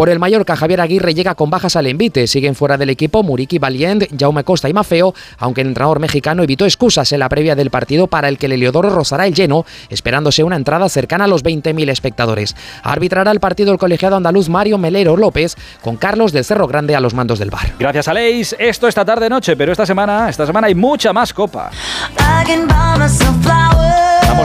Por 0.00 0.08
el 0.08 0.18
Mallorca, 0.18 0.56
Javier 0.56 0.80
Aguirre 0.80 1.12
llega 1.12 1.34
con 1.34 1.50
bajas 1.50 1.76
al 1.76 1.86
envite. 1.86 2.26
Siguen 2.26 2.54
fuera 2.54 2.78
del 2.78 2.88
equipo 2.88 3.22
Muriqui 3.22 3.58
Valient, 3.58 4.04
Jaume 4.18 4.44
Costa 4.44 4.66
y 4.66 4.72
Mafeo, 4.72 5.12
aunque 5.36 5.60
el 5.60 5.66
entrenador 5.66 6.00
mexicano 6.00 6.42
evitó 6.42 6.64
excusas 6.64 7.12
en 7.12 7.18
la 7.18 7.28
previa 7.28 7.54
del 7.54 7.68
partido 7.68 8.06
para 8.06 8.28
el 8.28 8.38
que 8.38 8.46
el 8.46 8.52
Heliodoro 8.52 8.88
rozará 8.88 9.26
el 9.26 9.34
lleno, 9.34 9.66
esperándose 9.90 10.42
una 10.42 10.56
entrada 10.56 10.88
cercana 10.88 11.24
a 11.24 11.28
los 11.28 11.44
20.000 11.44 11.90
espectadores. 11.90 12.56
Arbitrará 12.82 13.30
el 13.30 13.40
partido 13.40 13.74
el 13.74 13.78
colegiado 13.78 14.16
andaluz 14.16 14.48
Mario 14.48 14.78
Melero 14.78 15.18
López, 15.18 15.54
con 15.82 15.98
Carlos 15.98 16.32
del 16.32 16.46
Cerro 16.46 16.66
Grande 16.66 16.96
a 16.96 17.00
los 17.00 17.12
mandos 17.12 17.38
del 17.38 17.50
bar. 17.50 17.74
Gracias 17.78 18.08
a 18.08 18.14
Leis, 18.14 18.56
esto 18.58 18.88
esta 18.88 19.04
tarde 19.04 19.28
noche, 19.28 19.54
pero 19.54 19.70
esta 19.70 19.84
semana, 19.84 20.30
esta 20.30 20.46
semana 20.46 20.68
hay 20.68 20.74
mucha 20.74 21.12
más 21.12 21.34
copa. 21.34 21.70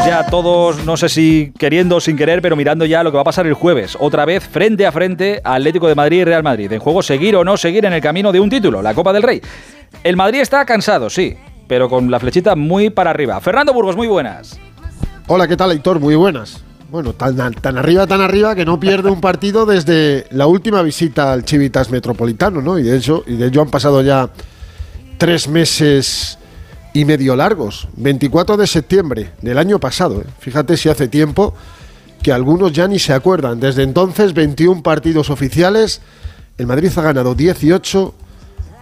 Ya 0.06 0.24
todos, 0.28 0.86
no 0.86 0.98
sé 0.98 1.10
si 1.10 1.52
queriendo 1.57 1.96
o 1.96 2.00
sin 2.00 2.16
querer, 2.16 2.40
pero 2.40 2.56
mirando 2.56 2.86
ya 2.86 3.02
lo 3.02 3.10
que 3.10 3.16
va 3.16 3.22
a 3.22 3.25
pasar 3.25 3.48
el 3.48 3.56
jueves. 3.56 3.98
Otra 4.00 4.24
vez 4.24 4.48
frente 4.48 4.86
a 4.86 4.92
frente 4.92 5.42
Atlético 5.44 5.88
de 5.88 5.96
Madrid 5.96 6.19
y 6.19 6.24
Real 6.24 6.44
Madrid. 6.44 6.72
En 6.72 6.80
juego 6.80 7.02
seguir 7.02 7.36
o 7.36 7.44
no 7.44 7.57
seguir 7.57 7.86
en 7.86 7.94
el 7.94 8.02
camino 8.02 8.31
de 8.31 8.40
un 8.40 8.48
título, 8.48 8.84
la 8.84 8.94
Copa 8.94 9.12
del 9.13 9.24
Rey. 9.24 9.42
El 10.04 10.16
Madrid 10.16 10.42
está 10.42 10.63
cansado, 10.63 11.10
sí, 11.10 11.36
pero 11.68 11.90
con 11.90 12.12
la 12.12 12.19
flechita 12.19 12.56
muy 12.56 12.92
para 12.92 13.10
arriba. 13.10 13.42
Fernando 13.42 13.74
Burgos, 13.74 13.96
muy 13.96 14.07
buenas. 14.07 14.60
Hola, 15.25 15.48
¿qué 15.48 15.57
tal, 15.57 15.72
Héctor? 15.72 16.00
Muy 16.00 16.13
buenas. 16.13 16.63
Bueno, 16.92 17.13
tan, 17.13 17.36
tan 17.56 17.78
arriba, 17.80 18.06
tan 18.06 18.22
arriba 18.22 18.54
que 18.54 18.63
no 18.63 18.80
pierde 18.80 19.10
un 19.10 19.22
partido 19.22 19.66
desde 19.66 20.28
la 20.30 20.46
última 20.46 20.84
visita 20.84 21.34
al 21.34 21.46
Chivitas 21.46 21.90
Metropolitano, 21.90 22.62
¿no? 22.62 22.78
Y 22.78 22.84
de 22.84 22.96
hecho, 22.96 23.24
y 23.25 23.38
de 23.38 23.48
hecho 23.48 23.63
han 23.63 23.72
pasado 23.72 24.04
ya 24.04 24.30
tres 25.18 25.48
meses 25.48 26.38
y 26.96 27.04
medio 27.04 27.36
largos. 27.36 27.90
24 27.98 28.56
de 28.56 28.66
septiembre 28.66 29.32
del 29.42 29.58
año 29.58 29.80
pasado. 29.80 30.22
¿eh? 30.22 30.26
Fíjate 30.40 30.78
si 30.78 30.88
hace 30.88 31.10
tiempo 31.10 31.54
que 32.24 32.32
algunos 32.32 32.72
ya 32.72 32.88
ni 32.88 33.00
se 33.00 33.12
acuerdan. 33.12 33.60
Desde 33.60 33.84
entonces, 33.84 34.34
21 34.34 34.82
partidos 34.82 35.30
oficiales. 35.30 36.00
El 36.58 36.68
Madrid 36.68 36.90
ha 36.96 37.02
ganado 37.02 37.36
18, 37.36 38.14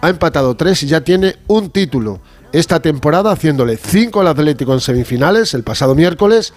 ha 0.00 0.08
empatado 0.08 0.54
3 0.54 0.84
y 0.84 0.86
ya 0.86 1.00
tiene 1.00 1.34
un 1.48 1.70
título 1.70 2.20
esta 2.52 2.78
temporada, 2.78 3.32
haciéndole 3.32 3.76
5 3.76 4.20
al 4.20 4.28
Atlético 4.28 4.74
en 4.74 4.80
semifinales 4.80 5.52
el 5.54 5.64
pasado 5.64 5.96
miércoles, 5.96 6.54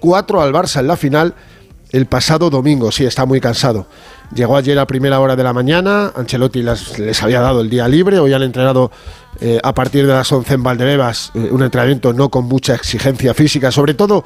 4 0.00 0.42
al 0.42 0.52
Barça 0.52 0.80
en 0.80 0.88
la 0.88 0.98
final 0.98 1.34
el 1.90 2.06
pasado 2.06 2.50
domingo. 2.50 2.92
Sí, 2.92 3.04
está 3.04 3.24
muy 3.26 3.40
cansado. 3.40 3.86
Llegó 4.34 4.56
ayer 4.56 4.78
a 4.78 4.86
primera 4.86 5.20
hora 5.20 5.36
de 5.36 5.42
la 5.42 5.52
mañana, 5.52 6.12
Ancelotti 6.14 6.62
les 6.62 7.22
había 7.22 7.40
dado 7.40 7.62
el 7.62 7.70
día 7.70 7.88
libre, 7.88 8.18
hoy 8.18 8.34
han 8.34 8.42
entrenado 8.42 8.90
eh, 9.40 9.58
a 9.62 9.72
partir 9.72 10.06
de 10.06 10.12
las 10.12 10.30
11 10.30 10.54
en 10.54 10.62
Valdebebas, 10.62 11.32
eh, 11.34 11.48
un 11.50 11.62
entrenamiento 11.62 12.12
no 12.12 12.28
con 12.28 12.44
mucha 12.44 12.74
exigencia 12.74 13.32
física, 13.34 13.70
sobre 13.70 13.94
todo 13.94 14.24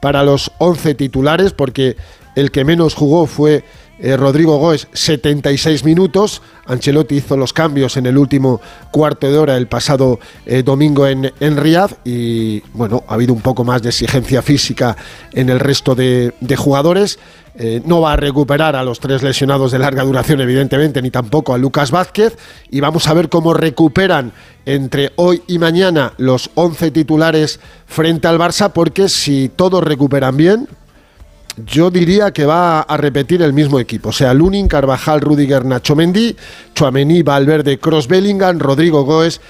para 0.00 0.24
los 0.24 0.50
11 0.58 0.94
titulares, 0.94 1.52
porque 1.52 1.96
el 2.34 2.50
que 2.50 2.64
menos 2.64 2.94
jugó 2.94 3.26
fue 3.26 3.64
eh, 4.12 4.16
Rodrigo 4.16 4.58
Goes, 4.58 4.88
76 4.92 5.84
minutos. 5.84 6.42
Ancelotti 6.66 7.16
hizo 7.16 7.36
los 7.36 7.52
cambios 7.52 7.96
en 7.96 8.06
el 8.06 8.18
último 8.18 8.60
cuarto 8.90 9.30
de 9.30 9.38
hora 9.38 9.56
el 9.56 9.66
pasado 9.66 10.18
domingo 10.64 11.06
en, 11.06 11.32
en 11.40 11.56
Riyadh 11.56 11.98
y 12.04 12.60
bueno, 12.72 13.04
ha 13.06 13.14
habido 13.14 13.34
un 13.34 13.40
poco 13.40 13.64
más 13.64 13.82
de 13.82 13.90
exigencia 13.90 14.40
física 14.42 14.96
en 15.32 15.50
el 15.50 15.60
resto 15.60 15.94
de, 15.94 16.34
de 16.40 16.56
jugadores. 16.56 17.18
Eh, 17.56 17.80
no 17.84 18.00
va 18.00 18.14
a 18.14 18.16
recuperar 18.16 18.74
a 18.74 18.82
los 18.82 18.98
tres 18.98 19.22
lesionados 19.22 19.70
de 19.70 19.78
larga 19.78 20.02
duración, 20.02 20.40
evidentemente, 20.40 21.00
ni 21.00 21.10
tampoco 21.10 21.54
a 21.54 21.58
Lucas 21.58 21.92
Vázquez. 21.92 22.36
Y 22.68 22.80
vamos 22.80 23.06
a 23.06 23.14
ver 23.14 23.28
cómo 23.28 23.54
recuperan 23.54 24.32
entre 24.66 25.12
hoy 25.16 25.42
y 25.46 25.58
mañana 25.58 26.14
los 26.16 26.50
11 26.54 26.90
titulares 26.90 27.60
frente 27.86 28.26
al 28.26 28.38
Barça, 28.38 28.72
porque 28.72 29.08
si 29.08 29.50
todos 29.54 29.84
recuperan 29.84 30.36
bien, 30.36 30.68
yo 31.56 31.90
diría 31.90 32.32
que 32.32 32.46
va 32.46 32.80
a 32.80 32.96
repetir 32.96 33.42
el 33.42 33.52
mismo 33.52 33.78
equipo. 33.78 34.08
O 34.10 34.12
sea, 34.12 34.34
Lunin, 34.34 34.68
Carvajal, 34.68 35.20
Rudiger, 35.20 35.64
Nacho 35.64 35.94
Mendy, 35.94 36.36
Chuamení, 36.74 37.22
Valverde, 37.22 37.78
Cross 37.78 38.08
Bellingham, 38.08 38.58
Rodrigo 38.58 39.04
Goes 39.04 39.40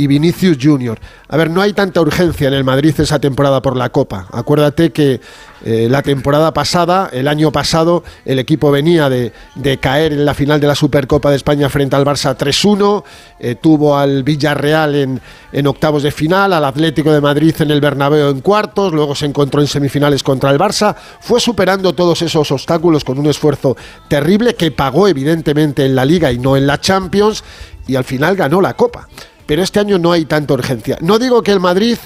y 0.00 0.06
Vinicius 0.06 0.56
Junior. 0.60 0.98
A 1.28 1.36
ver, 1.36 1.50
no 1.50 1.60
hay 1.60 1.74
tanta 1.74 2.00
urgencia 2.00 2.48
en 2.48 2.54
el 2.54 2.64
Madrid 2.64 2.98
esa 2.98 3.18
temporada 3.18 3.60
por 3.60 3.76
la 3.76 3.90
Copa. 3.90 4.26
Acuérdate 4.32 4.92
que 4.92 5.20
eh, 5.62 5.88
la 5.90 6.00
temporada 6.00 6.54
pasada, 6.54 7.10
el 7.12 7.28
año 7.28 7.52
pasado, 7.52 8.02
el 8.24 8.38
equipo 8.38 8.70
venía 8.70 9.10
de, 9.10 9.30
caer 9.78 10.14
en 10.14 10.24
la 10.24 10.32
final 10.32 10.58
de 10.58 10.66
la 10.66 10.74
Supercopa 10.74 11.28
de 11.28 11.36
España 11.36 11.68
frente 11.68 11.96
al 11.96 12.06
Barça 12.06 12.34
3-1, 12.34 13.04
eh, 13.38 13.56
tuvo 13.56 13.94
al 13.94 14.22
Villarreal 14.22 14.94
en, 14.94 15.20
en 15.52 15.66
octavos 15.66 16.02
de 16.02 16.12
final, 16.12 16.54
al 16.54 16.64
Atlético 16.64 17.12
de 17.12 17.20
Madrid 17.20 17.54
en 17.58 17.70
el 17.70 17.82
Bernabéu 17.82 18.30
en 18.30 18.40
cuartos, 18.40 18.94
luego 18.94 19.14
se 19.14 19.26
encontró 19.26 19.60
en 19.60 19.66
semifinales 19.66 20.22
contra 20.22 20.50
el 20.50 20.58
Barça, 20.58 20.96
fue 21.20 21.40
superando 21.40 21.92
todos 21.92 22.22
esos 22.22 22.50
obstáculos 22.50 23.04
con 23.04 23.18
un 23.18 23.26
esfuerzo 23.26 23.76
terrible 24.08 24.54
que 24.54 24.70
pagó 24.70 25.08
evidentemente 25.08 25.84
en 25.84 25.94
la 25.94 26.06
Liga 26.06 26.32
y 26.32 26.38
no 26.38 26.56
en 26.56 26.66
la 26.66 26.80
Champions 26.80 27.44
y 27.86 27.96
al 27.96 28.04
final 28.04 28.34
ganó 28.34 28.62
la 28.62 28.74
Copa 28.74 29.06
pero 29.50 29.64
este 29.64 29.80
año 29.80 29.98
no 29.98 30.12
hay 30.12 30.26
tanta 30.26 30.54
urgencia. 30.54 30.96
No 31.00 31.18
digo 31.18 31.42
que 31.42 31.50
el 31.50 31.58
Madrid 31.58 31.98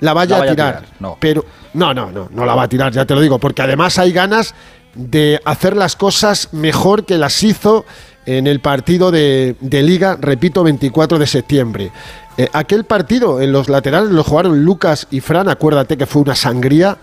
la 0.00 0.12
vaya, 0.12 0.34
La 0.34 0.40
vaya 0.40 0.50
a 0.50 0.54
tirar, 0.56 0.74
a 0.74 0.78
tirar, 0.80 0.92
no. 0.98 1.16
pero 1.20 1.44
no, 1.74 1.94
no, 1.94 2.10
no, 2.10 2.28
no 2.32 2.44
la 2.44 2.56
va 2.56 2.64
a 2.64 2.68
tirar, 2.68 2.92
ya 2.92 3.04
te 3.04 3.14
lo 3.14 3.20
digo, 3.20 3.38
porque 3.38 3.62
además 3.62 3.96
hay 4.00 4.10
ganas 4.10 4.56
de 4.96 5.40
hacer 5.44 5.76
las 5.76 5.94
cosas 5.94 6.48
mejor 6.50 7.04
que 7.04 7.16
las 7.16 7.44
hizo 7.44 7.84
en 8.26 8.48
el 8.48 8.58
partido 8.58 9.12
de, 9.12 9.54
de 9.60 9.82
Liga, 9.84 10.18
repito, 10.20 10.64
24 10.64 11.20
de 11.20 11.28
septiembre. 11.28 11.92
Eh, 12.36 12.48
aquel 12.52 12.82
partido 12.82 13.40
en 13.40 13.52
los 13.52 13.68
laterales 13.68 14.10
lo 14.10 14.24
jugaron 14.24 14.64
Lucas 14.64 15.06
y 15.12 15.20
Fran, 15.20 15.48
acuérdate 15.48 15.96
que 15.96 16.06
fue 16.06 16.22
una 16.22 16.34
sangría. 16.34 16.98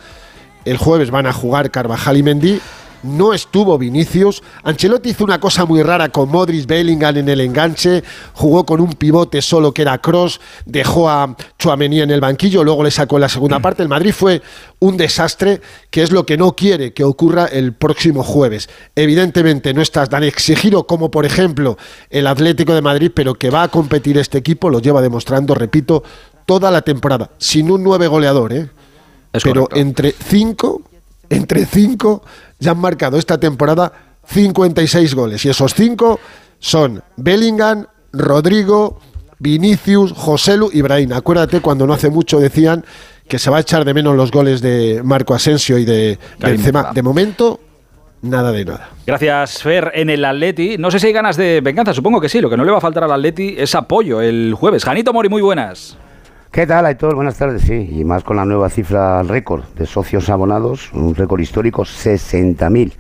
El 0.65 0.75
jueves 0.75 1.11
van 1.11 1.27
a 1.27 1.31
jugar 1.31 1.71
Carvajal 1.71 2.17
y 2.17 2.23
Mendy 2.23 2.61
no 3.03 3.33
estuvo 3.33 3.77
Vinicius. 3.77 4.41
Ancelotti 4.63 5.09
hizo 5.09 5.23
una 5.23 5.39
cosa 5.39 5.65
muy 5.65 5.83
rara 5.83 6.09
con 6.09 6.29
Modric 6.29 6.65
Bellingham 6.65 7.17
en 7.17 7.29
el 7.29 7.41
enganche, 7.41 8.03
jugó 8.33 8.65
con 8.65 8.81
un 8.81 8.93
pivote 8.93 9.41
solo 9.41 9.73
que 9.73 9.83
era 9.83 9.97
Cross, 9.99 10.39
dejó 10.65 11.09
a 11.09 11.35
Chouameni 11.57 12.01
en 12.01 12.11
el 12.11 12.21
banquillo, 12.21 12.63
luego 12.63 12.83
le 12.83 12.91
sacó 12.91 13.17
en 13.17 13.21
la 13.21 13.29
segunda 13.29 13.59
parte. 13.59 13.83
El 13.83 13.89
Madrid 13.89 14.11
fue 14.11 14.41
un 14.79 14.97
desastre, 14.97 15.61
que 15.89 16.03
es 16.03 16.11
lo 16.11 16.25
que 16.25 16.37
no 16.37 16.53
quiere 16.55 16.93
que 16.93 17.03
ocurra 17.03 17.45
el 17.45 17.73
próximo 17.73 18.23
jueves. 18.23 18.69
Evidentemente 18.95 19.73
no 19.73 19.81
estás 19.81 20.09
tan 20.09 20.23
exigido 20.23 20.85
como 20.85 21.11
por 21.11 21.25
ejemplo 21.25 21.77
el 22.09 22.27
Atlético 22.27 22.73
de 22.73 22.81
Madrid, 22.81 23.11
pero 23.13 23.35
que 23.35 23.49
va 23.49 23.63
a 23.63 23.67
competir 23.67 24.17
este 24.17 24.37
equipo, 24.37 24.69
lo 24.69 24.79
lleva 24.79 25.01
demostrando, 25.01 25.55
repito, 25.55 26.03
toda 26.45 26.71
la 26.71 26.81
temporada, 26.81 27.31
sin 27.37 27.69
un 27.69 27.83
nueve 27.83 28.07
goleador, 28.07 28.53
¿eh? 28.53 28.69
pero 29.43 29.67
entre 29.73 30.11
cinco, 30.11 30.81
entre 31.29 31.65
cinco 31.65 32.23
ya 32.59 32.71
han 32.71 32.79
marcado 32.79 33.17
esta 33.17 33.39
temporada 33.39 33.91
56 34.25 35.15
goles. 35.15 35.45
Y 35.45 35.49
esos 35.49 35.73
cinco 35.73 36.19
son 36.59 37.03
Bellingham, 37.15 37.85
Rodrigo, 38.11 38.99
Vinicius, 39.39 40.13
Joselu 40.13 40.69
y 40.73 40.81
Brahim. 40.81 41.13
Acuérdate 41.13 41.61
cuando 41.61 41.85
no 41.85 41.93
hace 41.93 42.09
mucho 42.09 42.39
decían 42.39 42.83
que 43.27 43.39
se 43.39 43.49
va 43.49 43.57
a 43.57 43.59
echar 43.61 43.85
de 43.85 43.93
menos 43.93 44.15
los 44.15 44.31
goles 44.31 44.61
de 44.61 45.01
Marco 45.03 45.33
Asensio 45.33 45.77
y 45.77 45.85
de 45.85 46.17
Benzema. 46.39 46.91
De 46.93 47.03
momento, 47.03 47.59
nada 48.21 48.51
de 48.51 48.65
nada. 48.65 48.89
Gracias, 49.05 49.61
Fer. 49.61 49.91
En 49.93 50.09
el 50.09 50.23
Atleti, 50.25 50.77
no 50.77 50.89
sé 50.91 50.99
si 50.99 51.07
hay 51.07 51.13
ganas 51.13 51.37
de 51.37 51.61
venganza, 51.61 51.93
supongo 51.93 52.19
que 52.21 52.29
sí. 52.29 52.41
Lo 52.41 52.49
que 52.49 52.57
no 52.57 52.63
le 52.63 52.71
va 52.71 52.77
a 52.77 52.81
faltar 52.81 53.03
al 53.03 53.11
Atleti 53.11 53.55
es 53.57 53.75
apoyo 53.75 54.21
el 54.21 54.53
jueves. 54.55 54.83
Janito 54.83 55.13
Mori, 55.13 55.29
muy 55.29 55.41
buenas. 55.41 55.97
¿Qué 56.51 56.65
tal, 56.65 56.85
Aitor? 56.85 57.13
Buenas 57.13 57.37
tardes, 57.37 57.61
sí. 57.63 57.89
Y 57.91 58.05
más 58.05 58.23
con 58.23 58.37
la 58.37 58.45
nueva 58.45 58.69
cifra 58.69 59.21
récord 59.21 59.65
de 59.75 59.85
socios 59.85 60.29
abonados, 60.29 60.91
un 60.93 61.13
récord 61.13 61.41
histórico, 61.41 61.83
60.000. 61.83 62.93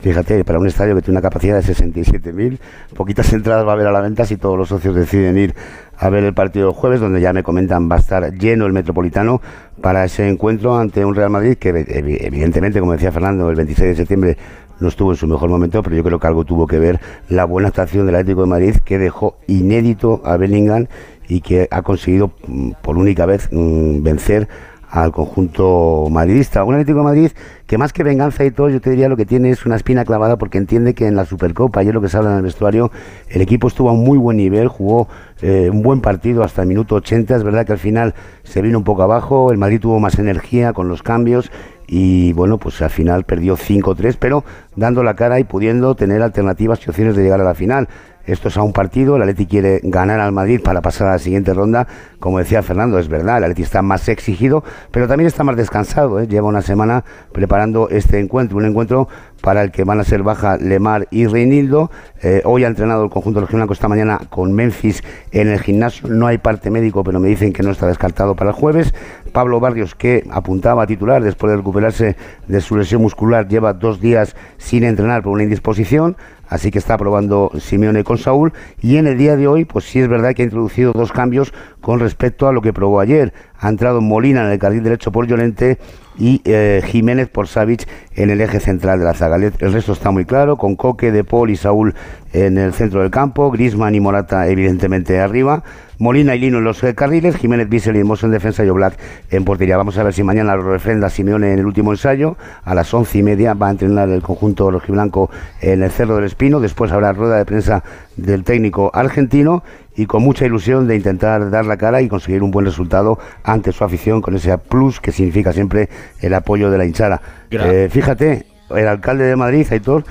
Fíjate, 0.00 0.44
para 0.44 0.58
un 0.58 0.68
estadio 0.68 0.94
que 0.94 1.02
tiene 1.02 1.18
una 1.18 1.22
capacidad 1.22 1.60
de 1.60 1.74
67.000, 1.74 2.58
poquitas 2.96 3.32
entradas 3.32 3.66
va 3.66 3.70
a 3.70 3.74
haber 3.74 3.88
a 3.88 3.92
la 3.92 4.00
venta 4.00 4.24
si 4.24 4.36
todos 4.36 4.56
los 4.56 4.68
socios 4.68 4.94
deciden 4.94 5.36
ir 5.36 5.54
a 5.98 6.08
ver 6.08 6.24
el 6.24 6.34
partido 6.34 6.66
del 6.66 6.74
jueves, 6.74 7.00
donde 7.00 7.20
ya 7.20 7.32
me 7.32 7.42
comentan 7.42 7.90
va 7.90 7.96
a 7.96 7.98
estar 7.98 8.32
lleno 8.32 8.66
el 8.66 8.72
Metropolitano 8.72 9.40
para 9.80 10.04
ese 10.04 10.28
encuentro 10.28 10.78
ante 10.78 11.04
un 11.04 11.14
Real 11.14 11.30
Madrid 11.30 11.56
que 11.56 11.70
evidentemente, 11.70 12.80
como 12.80 12.92
decía 12.92 13.12
Fernando, 13.12 13.50
el 13.50 13.56
26 13.56 13.88
de 13.88 13.96
septiembre 13.96 14.36
no 14.80 14.88
estuvo 14.88 15.12
en 15.12 15.16
su 15.16 15.26
mejor 15.26 15.48
momento, 15.48 15.82
pero 15.82 15.96
yo 15.96 16.04
creo 16.04 16.18
que 16.18 16.26
algo 16.26 16.44
tuvo 16.44 16.66
que 16.66 16.78
ver 16.78 17.00
la 17.28 17.44
buena 17.44 17.68
actuación 17.68 18.06
del 18.06 18.16
Atlético 18.16 18.42
de 18.42 18.46
Madrid 18.48 18.76
que 18.84 18.98
dejó 18.98 19.36
inédito 19.46 20.20
a 20.24 20.36
Bellingham 20.36 20.86
y 21.28 21.40
que 21.40 21.68
ha 21.70 21.82
conseguido 21.82 22.32
mm, 22.46 22.72
por 22.82 22.96
única 22.96 23.26
vez 23.26 23.48
mm, 23.50 24.02
vencer 24.02 24.48
al 24.94 25.10
conjunto 25.10 26.06
madridista. 26.08 26.62
Un 26.62 26.74
Atlético 26.74 27.02
Madrid 27.02 27.32
que 27.66 27.78
más 27.78 27.92
que 27.92 28.04
venganza 28.04 28.44
y 28.44 28.52
todo, 28.52 28.68
yo 28.68 28.80
te 28.80 28.90
diría 28.90 29.08
lo 29.08 29.16
que 29.16 29.26
tiene 29.26 29.50
es 29.50 29.66
una 29.66 29.74
espina 29.74 30.04
clavada 30.04 30.36
porque 30.36 30.56
entiende 30.56 30.94
que 30.94 31.08
en 31.08 31.16
la 31.16 31.24
Supercopa, 31.24 31.80
ayer 31.80 31.92
lo 31.92 32.00
que 32.00 32.08
se 32.08 32.16
habla 32.16 32.30
en 32.30 32.36
el 32.36 32.42
vestuario, 32.42 32.92
el 33.28 33.42
equipo 33.42 33.66
estuvo 33.66 33.88
a 33.88 33.92
un 33.92 34.04
muy 34.04 34.18
buen 34.18 34.36
nivel, 34.36 34.68
jugó 34.68 35.08
eh, 35.42 35.68
un 35.72 35.82
buen 35.82 36.00
partido 36.00 36.44
hasta 36.44 36.62
el 36.62 36.68
minuto 36.68 36.94
80. 36.94 37.34
Es 37.34 37.42
verdad 37.42 37.66
que 37.66 37.72
al 37.72 37.78
final 37.78 38.14
se 38.44 38.62
vino 38.62 38.78
un 38.78 38.84
poco 38.84 39.02
abajo, 39.02 39.50
el 39.50 39.58
Madrid 39.58 39.80
tuvo 39.80 39.98
más 39.98 40.18
energía 40.20 40.72
con 40.72 40.88
los 40.88 41.02
cambios 41.02 41.50
y 41.88 42.32
bueno, 42.34 42.58
pues 42.58 42.80
al 42.80 42.90
final 42.90 43.24
perdió 43.24 43.56
5-3, 43.56 44.16
pero 44.18 44.44
dando 44.76 45.02
la 45.02 45.14
cara 45.14 45.40
y 45.40 45.44
pudiendo 45.44 45.96
tener 45.96 46.22
alternativas 46.22 46.86
y 46.86 46.90
opciones 46.90 47.16
de 47.16 47.24
llegar 47.24 47.40
a 47.40 47.44
la 47.44 47.54
final. 47.54 47.88
Esto 48.26 48.48
es 48.48 48.56
a 48.56 48.62
un 48.62 48.72
partido, 48.72 49.16
el 49.16 49.22
Atleti 49.22 49.44
quiere 49.44 49.80
ganar 49.82 50.18
al 50.18 50.32
Madrid 50.32 50.60
para 50.62 50.80
pasar 50.80 51.08
a 51.08 51.12
la 51.12 51.18
siguiente 51.18 51.52
ronda. 51.52 51.86
Como 52.20 52.38
decía 52.38 52.62
Fernando, 52.62 52.98
es 52.98 53.08
verdad, 53.08 53.36
el 53.36 53.44
Atleti 53.44 53.62
está 53.62 53.82
más 53.82 54.08
exigido, 54.08 54.64
pero 54.90 55.06
también 55.06 55.26
está 55.26 55.44
más 55.44 55.56
descansado. 55.56 56.18
¿eh? 56.20 56.26
Lleva 56.26 56.48
una 56.48 56.62
semana 56.62 57.04
preparando 57.32 57.90
este 57.90 58.18
encuentro, 58.18 58.56
un 58.56 58.64
encuentro 58.64 59.08
para 59.42 59.62
el 59.62 59.70
que 59.70 59.84
van 59.84 60.00
a 60.00 60.04
ser 60.04 60.22
baja 60.22 60.56
Lemar 60.56 61.06
y 61.10 61.26
Reinildo. 61.26 61.90
Eh, 62.22 62.40
hoy 62.46 62.64
ha 62.64 62.68
entrenado 62.68 63.04
el 63.04 63.10
conjunto 63.10 63.40
rojiblanco 63.40 63.74
esta 63.74 63.88
mañana 63.88 64.18
con 64.30 64.54
Memphis 64.54 65.02
en 65.30 65.48
el 65.48 65.60
gimnasio. 65.60 66.08
No 66.08 66.26
hay 66.26 66.38
parte 66.38 66.70
médico, 66.70 67.04
pero 67.04 67.20
me 67.20 67.28
dicen 67.28 67.52
que 67.52 67.62
no 67.62 67.72
está 67.72 67.86
descartado 67.86 68.34
para 68.34 68.50
el 68.50 68.56
jueves. 68.56 68.94
Pablo 69.32 69.60
Barrios, 69.60 69.94
que 69.94 70.24
apuntaba 70.30 70.84
a 70.84 70.86
titular 70.86 71.22
después 71.22 71.50
de 71.50 71.58
recuperarse 71.58 72.16
de 72.48 72.60
su 72.62 72.74
lesión 72.78 73.02
muscular, 73.02 73.46
lleva 73.48 73.74
dos 73.74 74.00
días 74.00 74.34
sin 74.56 74.82
entrenar 74.82 75.22
por 75.22 75.32
una 75.32 75.42
indisposición 75.42 76.16
así 76.54 76.70
que 76.70 76.78
está 76.78 76.96
probando 76.96 77.50
Simeone 77.58 78.04
con 78.04 78.16
Saúl 78.16 78.52
y 78.80 78.96
en 78.96 79.08
el 79.08 79.18
día 79.18 79.36
de 79.36 79.48
hoy 79.48 79.64
pues 79.64 79.86
sí 79.86 79.98
es 79.98 80.06
verdad 80.06 80.34
que 80.34 80.42
ha 80.42 80.44
introducido 80.44 80.92
dos 80.92 81.10
cambios 81.10 81.52
con 81.80 81.98
respecto 81.98 82.46
a 82.46 82.52
lo 82.52 82.62
que 82.62 82.72
probó 82.72 83.00
ayer. 83.00 83.34
Ha 83.58 83.68
entrado 83.68 84.00
Molina 84.00 84.44
en 84.44 84.52
el 84.52 84.58
carril 84.60 84.84
derecho 84.84 85.10
por 85.10 85.26
Llorente 85.26 85.78
y 86.16 86.42
eh, 86.44 86.80
Jiménez 86.86 87.28
por 87.28 87.48
Savic 87.48 87.88
en 88.14 88.30
el 88.30 88.40
eje 88.40 88.60
central 88.60 89.00
de 89.00 89.04
la 89.04 89.14
zaga. 89.14 89.34
El 89.34 89.72
resto 89.72 89.92
está 89.92 90.12
muy 90.12 90.26
claro, 90.26 90.56
con 90.56 90.76
Coque, 90.76 91.10
De 91.10 91.24
Paul 91.24 91.50
y 91.50 91.56
Saúl 91.56 91.96
en 92.32 92.56
el 92.56 92.72
centro 92.72 93.00
del 93.00 93.10
campo, 93.10 93.50
Grisman 93.50 93.96
y 93.96 94.00
Morata 94.00 94.46
evidentemente 94.46 95.18
arriba, 95.18 95.64
Molina 95.98 96.34
y 96.34 96.40
Lino 96.40 96.58
en 96.58 96.64
los 96.64 96.82
eh, 96.82 96.94
carriles, 96.94 97.36
Jiménez, 97.36 97.68
Bissell 97.68 97.96
y 97.96 98.04
Mosso 98.04 98.26
en 98.26 98.32
defensa 98.32 98.64
y 98.64 98.68
Oblak 98.68 98.98
en 99.30 99.44
portería. 99.44 99.76
Vamos 99.76 99.96
a 99.98 100.02
ver 100.02 100.12
si 100.12 100.22
mañana 100.22 100.56
lo 100.56 100.62
refrenda 100.72 101.10
Simeone 101.10 101.52
en 101.52 101.58
el 101.60 101.66
último 101.66 101.92
ensayo. 101.92 102.36
A 102.64 102.74
las 102.74 102.92
once 102.92 103.18
y 103.18 103.22
media 103.22 103.54
va 103.54 103.68
a 103.68 103.70
entrenar 103.70 104.08
el 104.08 104.22
conjunto 104.22 104.70
rojiblanco 104.70 105.30
en 105.60 105.82
el 105.82 105.90
Cerro 105.90 106.16
del 106.16 106.24
Espino. 106.24 106.60
Después 106.60 106.92
habrá 106.92 107.12
rueda 107.12 107.36
de 107.36 107.44
prensa 107.44 107.84
del 108.16 108.44
técnico 108.44 108.90
argentino 108.94 109.62
y 109.96 110.06
con 110.06 110.22
mucha 110.22 110.44
ilusión 110.46 110.88
de 110.88 110.96
intentar 110.96 111.50
dar 111.50 111.66
la 111.66 111.76
cara 111.76 112.02
y 112.02 112.08
conseguir 112.08 112.42
un 112.42 112.50
buen 112.50 112.66
resultado 112.66 113.18
ante 113.44 113.72
su 113.72 113.84
afición 113.84 114.20
con 114.20 114.34
ese 114.34 114.56
plus 114.58 115.00
que 115.00 115.12
significa 115.12 115.52
siempre 115.52 115.88
el 116.20 116.34
apoyo 116.34 116.70
de 116.70 116.78
la 116.78 116.84
hinchada. 116.84 117.20
Eh, 117.50 117.88
fíjate, 117.90 118.46
el 118.70 118.88
alcalde 118.88 119.24
de 119.24 119.36
Madrid, 119.36 119.66
Aitor, 119.70 120.04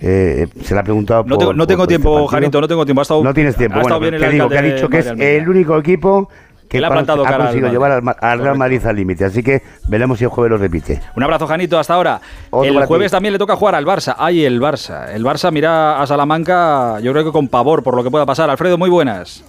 eh, 0.00 0.46
se 0.62 0.74
le 0.74 0.80
ha 0.80 0.82
preguntado. 0.82 1.24
No 1.24 1.38
tengo, 1.38 1.52
no 1.52 1.66
tengo 1.66 1.86
tiempo, 1.86 2.26
Janito, 2.26 2.60
no 2.60 2.68
tengo 2.68 2.84
tiempo. 2.84 3.02
no 3.22 3.34
tienes 3.34 3.56
tiempo. 3.56 3.80
bueno, 3.80 4.00
te 4.00 4.30
digo 4.30 4.48
que 4.48 4.58
ha 4.58 4.62
dicho 4.62 4.88
que 4.88 4.98
es 4.98 5.06
el 5.06 5.48
único 5.48 5.78
equipo 5.78 6.28
que 6.68 6.80
le 6.80 6.86
ha, 6.86 6.90
plantado 6.90 7.26
ha 7.26 7.36
conseguido 7.36 7.70
llevar 7.70 8.02
al, 8.20 8.40
Real 8.40 8.58
Madrid 8.58 8.84
al 8.84 8.96
límite. 8.96 9.24
Así 9.24 9.42
que 9.42 9.62
veremos 9.88 10.18
si 10.18 10.24
el 10.24 10.30
jueves 10.30 10.50
lo 10.50 10.58
repite. 10.58 11.00
Un 11.16 11.22
abrazo, 11.22 11.46
Janito, 11.46 11.78
hasta 11.78 11.94
ahora. 11.94 12.20
el 12.62 12.84
jueves 12.84 13.10
también 13.10 13.32
le 13.32 13.38
toca 13.38 13.56
jugar 13.56 13.74
al 13.74 13.86
Barça. 13.86 14.14
Ay, 14.18 14.44
el 14.44 14.60
Barça. 14.60 15.08
El 15.12 15.24
Barça 15.24 15.50
mira 15.50 16.00
a 16.00 16.06
Salamanca, 16.06 17.00
yo 17.00 17.12
creo 17.12 17.24
que 17.24 17.32
con 17.32 17.48
pavor 17.48 17.82
por 17.82 17.96
lo 17.96 18.04
que 18.04 18.10
pueda 18.10 18.26
pasar. 18.26 18.50
Alfredo, 18.50 18.76
muy 18.76 18.90
buenas. 18.90 19.44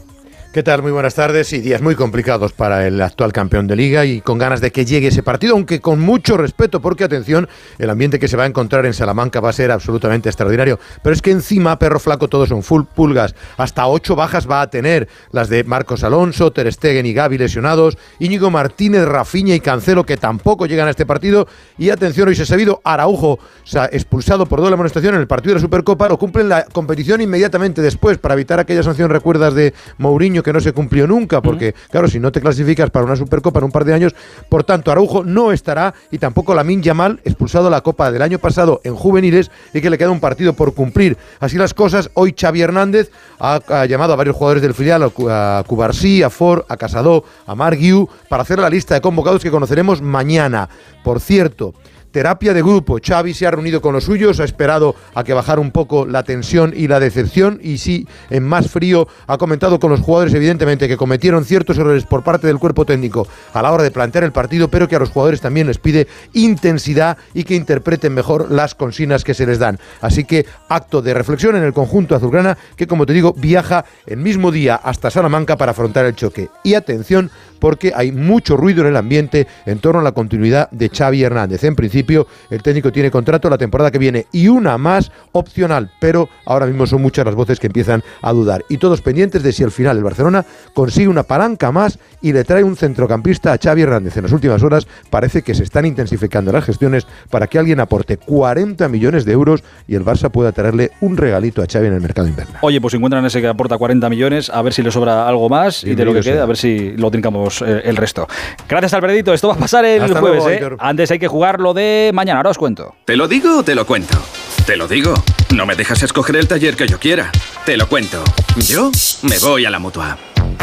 ¿Qué 0.59 0.63
tal? 0.63 0.81
Muy 0.81 0.91
buenas 0.91 1.15
tardes. 1.15 1.53
Y 1.53 1.61
días 1.61 1.81
muy 1.81 1.95
complicados 1.95 2.51
para 2.51 2.85
el 2.85 3.01
actual 3.01 3.31
campeón 3.31 3.65
de 3.65 3.77
liga 3.77 4.03
y 4.03 4.19
con 4.19 4.37
ganas 4.37 4.59
de 4.59 4.73
que 4.73 4.83
llegue 4.83 5.07
ese 5.07 5.23
partido, 5.23 5.53
aunque 5.53 5.79
con 5.79 6.01
mucho 6.01 6.35
respeto, 6.35 6.81
porque 6.81 7.05
atención, 7.05 7.47
el 7.77 7.89
ambiente 7.89 8.19
que 8.19 8.27
se 8.27 8.35
va 8.35 8.43
a 8.43 8.45
encontrar 8.45 8.85
en 8.85 8.93
Salamanca 8.93 9.39
va 9.39 9.51
a 9.51 9.53
ser 9.53 9.71
absolutamente 9.71 10.27
extraordinario. 10.27 10.77
Pero 11.01 11.13
es 11.13 11.21
que 11.21 11.31
encima, 11.31 11.79
perro 11.79 11.97
flaco, 11.97 12.27
todos 12.27 12.49
son 12.49 12.61
full 12.61 12.83
pulgas. 12.93 13.35
Hasta 13.55 13.87
ocho 13.87 14.17
bajas 14.17 14.51
va 14.51 14.59
a 14.59 14.69
tener 14.69 15.07
las 15.31 15.47
de 15.47 15.63
Marcos 15.63 16.03
Alonso, 16.03 16.51
Ter 16.51 16.69
Stegen 16.73 17.05
y 17.05 17.13
Gaby 17.13 17.37
lesionados, 17.37 17.97
Íñigo 18.19 18.51
Martínez, 18.51 19.05
Rafiña 19.05 19.55
y 19.55 19.61
Cancelo, 19.61 20.05
que 20.05 20.17
tampoco 20.17 20.65
llegan 20.65 20.89
a 20.89 20.91
este 20.91 21.05
partido. 21.05 21.47
Y 21.77 21.89
atención, 21.89 22.27
hoy 22.27 22.35
se 22.35 22.43
ha 22.43 22.45
sabido, 22.45 22.81
Araujo 22.83 23.39
se 23.63 23.79
ha 23.79 23.85
expulsado 23.85 24.45
por 24.45 24.59
doble 24.59 24.73
amonestación 24.73 25.15
en 25.15 25.21
el 25.21 25.27
partido 25.27 25.53
de 25.53 25.59
la 25.61 25.61
Supercopa, 25.61 26.09
lo 26.09 26.19
cumplen 26.19 26.49
la 26.49 26.65
competición 26.65 27.21
inmediatamente 27.21 27.81
después 27.81 28.17
para 28.17 28.33
evitar 28.33 28.59
aquella 28.59 28.83
sanción, 28.83 29.09
recuerdas, 29.09 29.53
de 29.53 29.73
Mourinho 29.97 30.43
que 30.43 30.48
no 30.53 30.59
se 30.59 30.73
cumplió 30.73 31.07
nunca, 31.07 31.41
porque 31.41 31.73
claro, 31.89 32.07
si 32.07 32.19
no 32.19 32.31
te 32.31 32.41
clasificas 32.41 32.89
para 32.89 33.05
una 33.05 33.15
Supercopa 33.15 33.59
en 33.59 33.65
un 33.65 33.71
par 33.71 33.85
de 33.85 33.93
años, 33.93 34.15
por 34.49 34.63
tanto 34.63 34.91
Araujo 34.91 35.23
no 35.23 35.51
estará 35.51 35.93
y 36.11 36.17
tampoco 36.17 36.53
Lamin 36.53 36.81
Yamal, 36.81 37.19
expulsado 37.23 37.69
la 37.69 37.81
Copa 37.81 38.11
del 38.11 38.21
año 38.21 38.39
pasado 38.39 38.81
en 38.83 38.95
juveniles 38.95 39.51
y 39.73 39.81
que 39.81 39.89
le 39.89 39.97
queda 39.97 40.11
un 40.11 40.19
partido 40.19 40.53
por 40.53 40.73
cumplir. 40.73 41.17
Así 41.39 41.57
las 41.57 41.73
cosas, 41.73 42.09
hoy 42.13 42.35
Xavi 42.37 42.61
Hernández 42.61 43.11
ha, 43.39 43.85
llamado 43.85 44.13
a 44.13 44.15
varios 44.15 44.35
jugadores 44.35 44.61
del 44.61 44.73
filial, 44.73 45.03
a 45.03 45.63
Cubarsí, 45.65 46.23
a 46.23 46.29
Ford, 46.29 46.63
a 46.67 46.77
Casado, 46.77 47.23
a 47.45 47.55
Marguiu, 47.55 48.07
para 48.27 48.43
hacer 48.43 48.59
la 48.59 48.69
lista 48.69 48.95
de 48.95 49.01
convocados 49.01 49.41
que 49.41 49.51
conoceremos 49.51 50.01
mañana. 50.01 50.69
Por 51.03 51.19
cierto, 51.19 51.73
terapia 52.11 52.53
de 52.53 52.61
grupo. 52.61 52.97
Xavi 53.03 53.33
se 53.33 53.47
ha 53.47 53.51
reunido 53.51 53.81
con 53.81 53.93
los 53.93 54.05
suyos, 54.05 54.39
ha 54.39 54.43
esperado 54.43 54.95
a 55.13 55.23
que 55.23 55.33
bajara 55.33 55.61
un 55.61 55.71
poco 55.71 56.05
la 56.05 56.23
tensión 56.23 56.73
y 56.75 56.87
la 56.87 56.99
decepción 56.99 57.59
y 57.61 57.77
sí, 57.77 58.07
en 58.29 58.43
más 58.43 58.69
frío, 58.69 59.07
ha 59.27 59.37
comentado 59.37 59.79
con 59.79 59.91
los 59.91 59.99
jugadores 59.99 60.33
evidentemente 60.33 60.87
que 60.87 60.97
cometieron 60.97 61.45
ciertos 61.45 61.77
errores 61.77 62.05
por 62.05 62.23
parte 62.23 62.47
del 62.47 62.59
cuerpo 62.59 62.85
técnico 62.85 63.27
a 63.53 63.61
la 63.61 63.71
hora 63.71 63.83
de 63.83 63.91
plantear 63.91 64.23
el 64.23 64.31
partido, 64.31 64.69
pero 64.69 64.87
que 64.87 64.95
a 64.95 64.99
los 64.99 65.09
jugadores 65.09 65.41
también 65.41 65.67
les 65.67 65.77
pide 65.77 66.07
intensidad 66.33 67.17
y 67.33 67.43
que 67.43 67.55
interpreten 67.55 68.13
mejor 68.13 68.51
las 68.51 68.75
consignas 68.75 69.23
que 69.23 69.33
se 69.33 69.45
les 69.45 69.59
dan. 69.59 69.79
Así 70.01 70.23
que 70.23 70.45
acto 70.67 71.01
de 71.01 71.13
reflexión 71.13 71.55
en 71.55 71.63
el 71.63 71.73
conjunto 71.73 72.15
azulgrana 72.15 72.57
que 72.75 72.87
como 72.87 73.05
te 73.05 73.13
digo 73.13 73.33
viaja 73.37 73.85
el 74.05 74.17
mismo 74.17 74.51
día 74.51 74.75
hasta 74.75 75.11
Salamanca 75.11 75.57
para 75.57 75.71
afrontar 75.71 76.05
el 76.05 76.15
choque. 76.15 76.49
Y 76.63 76.73
atención 76.73 77.31
porque 77.59 77.91
hay 77.95 78.11
mucho 78.11 78.57
ruido 78.57 78.81
en 78.81 78.87
el 78.87 78.97
ambiente 78.97 79.47
en 79.65 79.79
torno 79.79 80.01
a 80.01 80.03
la 80.03 80.11
continuidad 80.11 80.69
de 80.71 80.89
Xavi 80.89 81.23
Hernández. 81.23 81.63
En 81.63 81.75
principio 81.75 82.27
el 82.49 82.61
técnico 82.63 82.91
tiene 82.91 83.11
contrato 83.11 83.49
la 83.49 83.57
temporada 83.57 83.91
que 83.91 83.97
viene 83.97 84.25
y 84.31 84.47
una 84.47 84.77
más 84.77 85.11
opcional, 85.31 85.91
pero 85.99 86.29
ahora 86.45 86.65
mismo 86.65 86.87
son 86.87 87.01
muchas 87.01 87.25
las 87.25 87.35
voces 87.35 87.59
que 87.59 87.67
empiezan 87.67 88.03
a 88.21 88.31
dudar 88.31 88.63
y 88.69 88.77
todos 88.77 89.01
pendientes 89.01 89.43
de 89.43 89.51
si 89.51 89.63
al 89.63 89.71
final 89.71 89.97
el 89.97 90.03
Barcelona 90.03 90.45
consigue 90.73 91.07
una 91.07 91.23
palanca 91.23 91.71
más 91.71 91.99
y 92.21 92.33
le 92.33 92.43
trae 92.43 92.63
un 92.63 92.75
centrocampista 92.75 93.53
a 93.53 93.57
Xavi 93.57 93.81
Hernández. 93.81 94.17
En 94.17 94.23
las 94.23 94.31
últimas 94.31 94.63
horas 94.63 94.87
parece 95.09 95.41
que 95.41 95.53
se 95.53 95.63
están 95.63 95.85
intensificando 95.85 96.51
las 96.51 96.65
gestiones 96.65 97.07
para 97.29 97.47
que 97.47 97.59
alguien 97.59 97.79
aporte 97.79 98.17
40 98.17 98.87
millones 98.89 99.25
de 99.25 99.33
euros 99.33 99.63
y 99.87 99.95
el 99.95 100.03
Barça 100.03 100.29
pueda 100.29 100.51
traerle 100.51 100.91
un 101.01 101.17
regalito 101.17 101.61
a 101.61 101.65
Xavi 101.65 101.87
en 101.87 101.93
el 101.93 102.01
mercado 102.01 102.27
invernal. 102.27 102.57
Oye, 102.61 102.81
pues 102.81 102.93
encuentran 102.93 103.25
ese 103.25 103.41
que 103.41 103.47
aporta 103.47 103.77
40 103.77 104.09
millones, 104.09 104.49
a 104.49 104.61
ver 104.61 104.73
si 104.73 104.81
le 104.81 104.91
sobra 104.91 105.27
algo 105.27 105.49
más 105.49 105.83
y 105.83 105.95
de 105.95 106.05
lo 106.05 106.13
que 106.13 106.23
sea. 106.23 106.43
a 106.43 106.45
ver 106.45 106.57
si 106.57 106.91
lo 106.91 107.11
trincamos 107.11 107.48
eh, 107.61 107.81
el 107.85 107.97
resto. 107.97 108.27
Gracias, 108.67 108.93
Alfredito. 108.93 109.33
Esto 109.33 109.49
va 109.49 109.55
a 109.55 109.57
pasar 109.57 109.85
el 109.85 110.01
Hasta 110.03 110.19
jueves. 110.19 110.43
luego, 110.43 110.75
¿eh? 110.75 110.77
Antes 110.79 111.11
hay 111.11 111.19
que 111.19 111.27
jugar 111.27 111.59
lo 111.59 111.73
de 111.73 112.11
mañana, 112.13 112.39
ahora 112.39 112.51
os 112.51 112.57
cuento. 112.57 112.95
¿Te 113.05 113.15
lo 113.15 113.27
digo 113.27 113.59
o 113.59 113.63
te 113.63 113.75
lo 113.75 113.85
cuento? 113.85 114.17
Te 114.65 114.75
lo 114.77 114.87
digo. 114.87 115.13
No 115.55 115.65
me 115.65 115.75
dejas 115.75 116.03
escoger 116.03 116.35
el 116.35 116.47
taller 116.47 116.75
que 116.75 116.87
yo 116.87 116.99
quiera. 116.99 117.31
Te 117.65 117.75
lo 117.75 117.87
cuento. 117.87 118.23
Yo 118.57 118.91
me 119.23 119.37
voy 119.39 119.65
a 119.65 119.69
la 119.69 119.79
mutua. 119.79 120.17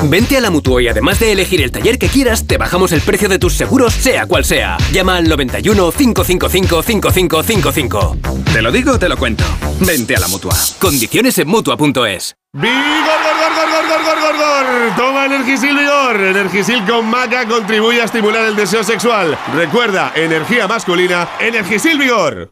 Vente 0.04 0.36
a 0.36 0.40
la 0.40 0.50
Mutua 0.50 0.82
y 0.82 0.88
además 0.88 1.18
de 1.18 1.32
elegir 1.32 1.62
el 1.62 1.72
taller 1.72 1.98
que 1.98 2.08
quieras, 2.08 2.46
te 2.46 2.58
bajamos 2.58 2.92
el 2.92 3.00
precio 3.00 3.28
de 3.28 3.38
tus 3.38 3.54
seguros, 3.54 3.92
sea 3.92 4.26
cual 4.26 4.44
sea. 4.44 4.76
Llama 4.92 5.16
al 5.16 5.28
91 5.28 5.90
555 5.90 6.82
5555. 6.82 8.16
Te 8.52 8.62
lo 8.62 8.70
digo 8.70 8.92
o 8.92 8.98
te 8.98 9.08
lo 9.08 9.16
cuento. 9.16 9.44
Vente 9.80 10.14
a 10.16 10.20
la 10.20 10.28
mutua. 10.28 10.54
Condiciones 10.78 11.38
en 11.38 11.48
Mutua.es. 11.48 12.36
¡Vigor, 12.52 12.72
gor, 12.72 13.36
gor, 13.38 13.54
gor, 13.54 13.86
gor, 13.88 14.04
gor, 14.04 14.20
gor, 14.20 14.36
gor! 14.36 14.96
Toma 14.96 15.26
Energisil 15.26 15.76
Vigor. 15.76 16.20
Energisil 16.20 16.84
con 16.86 17.06
maca 17.06 17.46
contribuye 17.46 18.00
a 18.00 18.04
estimular 18.04 18.44
el 18.46 18.56
deseo 18.56 18.82
sexual. 18.82 19.36
Recuerda, 19.54 20.12
energía 20.14 20.66
masculina, 20.66 21.28
Energisil 21.40 21.98
Vigor. 21.98 22.50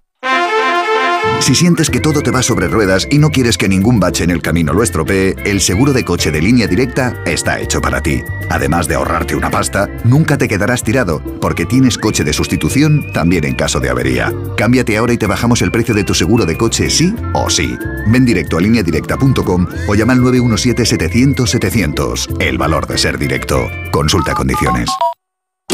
Si 1.45 1.55
sientes 1.55 1.91
que 1.91 2.01
todo 2.01 2.23
te 2.23 2.31
va 2.31 2.43
sobre 2.43 2.69
ruedas 2.69 3.07
y 3.11 3.19
no 3.19 3.29
quieres 3.29 3.59
que 3.59 3.69
ningún 3.69 4.01
bache 4.01 4.25
en 4.25 4.31
el 4.31 4.41
camino 4.41 4.73
lo 4.73 4.83
estropee, 4.83 5.37
el 5.45 5.61
seguro 5.61 5.93
de 5.93 6.03
coche 6.03 6.31
de 6.31 6.41
línea 6.41 6.67
directa 6.67 7.21
está 7.27 7.61
hecho 7.61 7.83
para 7.83 8.01
ti. 8.01 8.23
Además 8.49 8.89
de 8.89 8.95
ahorrarte 8.95 9.37
una 9.37 9.51
pasta, 9.51 9.91
nunca 10.05 10.39
te 10.39 10.49
quedarás 10.49 10.83
tirado, 10.83 11.21
porque 11.43 11.67
tienes 11.67 11.99
coche 11.99 12.25
de 12.25 12.33
sustitución 12.33 13.13
también 13.13 13.45
en 13.45 13.57
caso 13.57 13.79
de 13.79 13.91
avería. 13.91 14.33
Cámbiate 14.57 14.97
ahora 14.97 15.13
y 15.13 15.19
te 15.19 15.27
bajamos 15.27 15.61
el 15.61 15.71
precio 15.71 15.95
de 15.95 16.05
tu 16.05 16.15
seguro 16.15 16.47
de 16.47 16.57
coche 16.57 16.89
sí 16.89 17.15
o 17.35 17.51
sí. 17.51 17.77
Ven 18.07 18.25
directo 18.25 18.57
a 18.57 18.63
lineadirecta.com 18.63 19.67
o 19.87 19.95
llama 19.95 20.15
al 20.15 20.21
917-700-700. 20.21 22.41
El 22.41 22.57
valor 22.57 22.87
de 22.87 22.97
ser 22.97 23.19
directo. 23.19 23.69
Consulta 23.93 24.33
condiciones. 24.33 24.89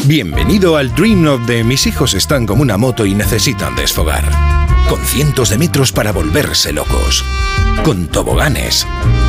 Bienvenido 0.05 0.77
al 0.77 0.93
Dream 0.97 1.29
of 1.29 1.47
de 1.47 1.63
mis 1.63 1.87
hijos 1.87 2.15
están 2.15 2.45
como 2.45 2.63
una 2.63 2.77
moto 2.77 3.07
y 3.07 3.15
necesitan 3.15 3.77
desfogar. 3.77 4.60
Con 4.89 5.05
cientos 5.05 5.51
de 5.51 5.59
metros 5.59 5.93
para 5.93 6.13
volverse 6.13 6.73
locos. 6.73 7.25
Con 7.85 8.09
toboganes. 8.09 8.87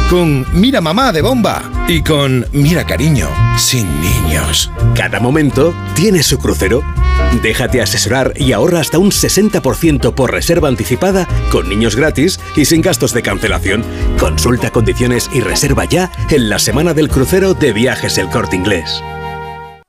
Con 0.10 0.46
Mira 0.54 0.82
mamá 0.82 1.12
de 1.12 1.22
bomba. 1.22 1.64
Y 1.88 2.02
con 2.02 2.46
Mira 2.52 2.86
cariño, 2.86 3.30
sin 3.58 3.88
niños. 4.02 4.72
Cada 4.96 5.20
momento 5.20 5.74
tiene 5.96 6.24
su 6.24 6.38
crucero. 6.38 6.84
Déjate 7.42 7.82
asesorar 7.82 8.34
y 8.36 8.52
ahorra 8.52 8.82
hasta 8.82 8.98
un 8.98 9.12
60% 9.12 10.14
por 10.14 10.32
reserva 10.32 10.68
anticipada, 10.68 11.28
con 11.52 11.70
niños 11.70 11.96
gratis 11.96 12.40
y 12.56 12.66
sin 12.66 12.82
gastos 12.82 13.14
de 13.14 13.22
cancelación. 13.22 13.84
Consulta 14.20 14.72
condiciones 14.72 15.30
y 15.34 15.40
reserva 15.40 15.86
ya 15.86 16.12
en 16.30 16.50
la 16.50 16.60
semana 16.60 16.94
del 16.94 17.08
crucero 17.08 17.54
de 17.54 17.72
viajes 17.72 18.18
El 18.18 18.30
Corte 18.30 18.58
Inglés. 18.58 19.02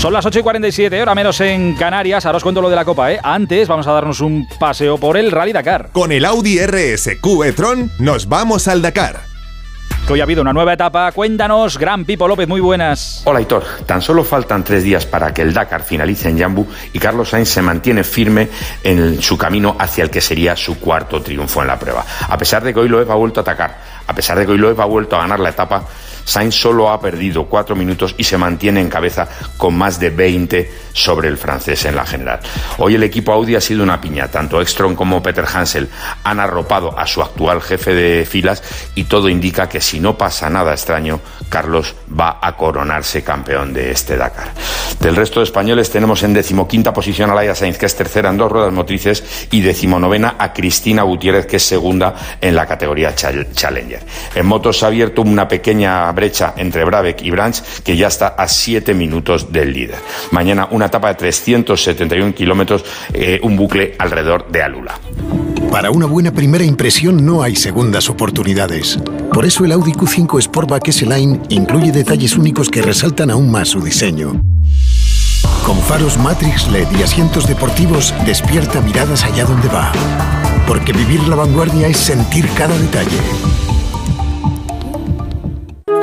Son 0.00 0.14
las 0.14 0.24
8 0.24 0.38
y 0.38 0.42
47, 0.42 1.02
hora 1.02 1.14
menos 1.14 1.38
en 1.42 1.74
Canarias. 1.74 2.24
Ahora 2.24 2.38
os 2.38 2.42
cuento 2.42 2.62
lo 2.62 2.70
de 2.70 2.76
la 2.76 2.86
Copa, 2.86 3.12
¿eh? 3.12 3.20
Antes 3.22 3.68
vamos 3.68 3.86
a 3.86 3.92
darnos 3.92 4.22
un 4.22 4.48
paseo 4.58 4.96
por 4.96 5.18
el 5.18 5.30
Rally 5.30 5.52
Dakar. 5.52 5.90
Con 5.92 6.10
el 6.10 6.24
Audi 6.24 6.58
RSQ 6.58 7.44
e-tron 7.44 7.92
nos 7.98 8.26
vamos 8.26 8.66
al 8.66 8.80
Dakar. 8.80 9.20
Hoy 10.08 10.20
ha 10.20 10.22
habido 10.22 10.40
una 10.40 10.54
nueva 10.54 10.72
etapa. 10.72 11.12
Cuéntanos, 11.12 11.76
Gran 11.76 12.06
Pipo 12.06 12.26
López, 12.26 12.48
muy 12.48 12.62
buenas. 12.62 13.20
Hola 13.26 13.42
Hitor, 13.42 13.62
tan 13.84 14.00
solo 14.00 14.24
faltan 14.24 14.64
tres 14.64 14.84
días 14.84 15.04
para 15.04 15.34
que 15.34 15.42
el 15.42 15.52
Dakar 15.52 15.84
finalice 15.84 16.30
en 16.30 16.38
Jambu 16.38 16.66
y 16.94 16.98
Carlos 16.98 17.28
Sainz 17.28 17.50
se 17.50 17.60
mantiene 17.60 18.02
firme 18.02 18.48
en 18.82 19.20
su 19.20 19.36
camino 19.36 19.76
hacia 19.78 20.02
el 20.02 20.08
que 20.08 20.22
sería 20.22 20.56
su 20.56 20.80
cuarto 20.80 21.20
triunfo 21.20 21.60
en 21.60 21.68
la 21.68 21.78
prueba. 21.78 22.06
A 22.26 22.38
pesar 22.38 22.64
de 22.64 22.72
que 22.72 22.80
hoy 22.80 22.88
Loeb 22.88 23.10
ha 23.10 23.16
vuelto 23.16 23.40
a 23.40 23.42
atacar, 23.42 23.76
a 24.06 24.14
pesar 24.14 24.38
de 24.38 24.46
que 24.46 24.52
hoy 24.52 24.58
Loeb 24.58 24.80
ha 24.80 24.86
vuelto 24.86 25.16
a 25.16 25.20
ganar 25.20 25.40
la 25.40 25.50
etapa, 25.50 25.84
Sainz 26.24 26.54
solo 26.54 26.90
ha 26.90 27.00
perdido 27.00 27.46
cuatro 27.46 27.74
minutos 27.76 28.14
y 28.18 28.24
se 28.24 28.38
mantiene 28.38 28.80
en 28.80 28.88
cabeza 28.88 29.28
con 29.56 29.76
más 29.76 29.98
de 29.98 30.10
20 30.10 30.70
sobre 30.92 31.28
el 31.28 31.36
francés 31.38 31.84
en 31.84 31.96
la 31.96 32.06
general. 32.06 32.40
Hoy 32.78 32.94
el 32.94 33.02
equipo 33.02 33.32
Audi 33.32 33.54
ha 33.56 33.60
sido 33.60 33.82
una 33.82 34.00
piña, 34.00 34.28
tanto 34.28 34.60
Ekstrom 34.60 34.94
como 34.94 35.22
Peter 35.22 35.44
Hansel 35.52 35.88
han 36.24 36.40
arropado 36.40 36.98
a 36.98 37.06
su 37.06 37.22
actual 37.22 37.60
jefe 37.62 37.94
de 37.94 38.26
filas 38.26 38.62
y 38.94 39.04
todo 39.04 39.28
indica 39.28 39.68
que 39.68 39.80
si 39.80 40.00
no 40.00 40.16
pasa 40.18 40.50
nada 40.50 40.72
extraño, 40.72 41.20
Carlos 41.48 41.94
va 42.18 42.38
a 42.42 42.56
coronarse 42.56 43.22
campeón 43.22 43.72
de 43.72 43.90
este 43.90 44.16
Dakar. 44.16 44.52
Del 45.00 45.16
resto 45.16 45.40
de 45.40 45.44
españoles 45.44 45.90
tenemos 45.90 46.22
en 46.22 46.34
decimoquinta 46.34 46.92
posición 46.92 47.30
a 47.30 47.34
Laia 47.34 47.54
Sainz, 47.54 47.78
que 47.78 47.86
es 47.86 47.96
tercera 47.96 48.28
en 48.30 48.36
dos 48.36 48.52
ruedas 48.52 48.72
motrices, 48.72 49.48
y 49.50 49.60
decimonovena 49.62 50.34
a 50.38 50.52
Cristina 50.52 51.02
Gutiérrez, 51.02 51.46
que 51.46 51.56
es 51.56 51.62
segunda 51.62 52.14
en 52.40 52.54
la 52.54 52.66
categoría 52.66 53.14
Chal- 53.14 53.50
Challenger. 53.52 54.00
En 54.34 54.46
motos 54.46 54.78
se 54.78 54.84
ha 54.84 54.88
abierto 54.88 55.22
una 55.22 55.48
pequeña 55.48 56.09
brecha 56.12 56.54
entre 56.56 56.84
Brabeck 56.84 57.22
y 57.22 57.30
Branch, 57.30 57.60
que 57.84 57.96
ya 57.96 58.08
está 58.08 58.28
a 58.28 58.48
7 58.48 58.94
minutos 58.94 59.52
del 59.52 59.72
líder. 59.72 59.98
Mañana 60.30 60.68
una 60.70 60.86
etapa 60.86 61.08
de 61.08 61.14
371 61.14 62.34
kilómetros, 62.34 62.84
eh, 63.12 63.40
un 63.42 63.56
bucle 63.56 63.94
alrededor 63.98 64.50
de 64.50 64.62
Alula. 64.62 64.98
Para 65.70 65.92
una 65.92 66.06
buena 66.06 66.32
primera 66.32 66.64
impresión 66.64 67.24
no 67.24 67.42
hay 67.42 67.54
segundas 67.54 68.10
oportunidades. 68.10 68.98
Por 69.32 69.46
eso 69.46 69.64
el 69.64 69.72
Audi 69.72 69.92
Q5 69.92 70.42
Sportback 70.42 70.88
S-Line 70.88 71.40
incluye 71.48 71.92
detalles 71.92 72.36
únicos 72.36 72.68
que 72.68 72.82
resaltan 72.82 73.30
aún 73.30 73.50
más 73.50 73.68
su 73.68 73.80
diseño. 73.80 74.40
Con 75.64 75.78
faros 75.78 76.18
Matrix 76.18 76.68
LED 76.68 76.88
y 76.98 77.02
asientos 77.04 77.46
deportivos, 77.46 78.12
despierta 78.26 78.80
miradas 78.80 79.24
allá 79.24 79.44
donde 79.44 79.68
va. 79.68 79.92
Porque 80.66 80.92
vivir 80.92 81.22
la 81.28 81.36
vanguardia 81.36 81.86
es 81.86 81.98
sentir 81.98 82.48
cada 82.56 82.76
detalle. 82.76 83.69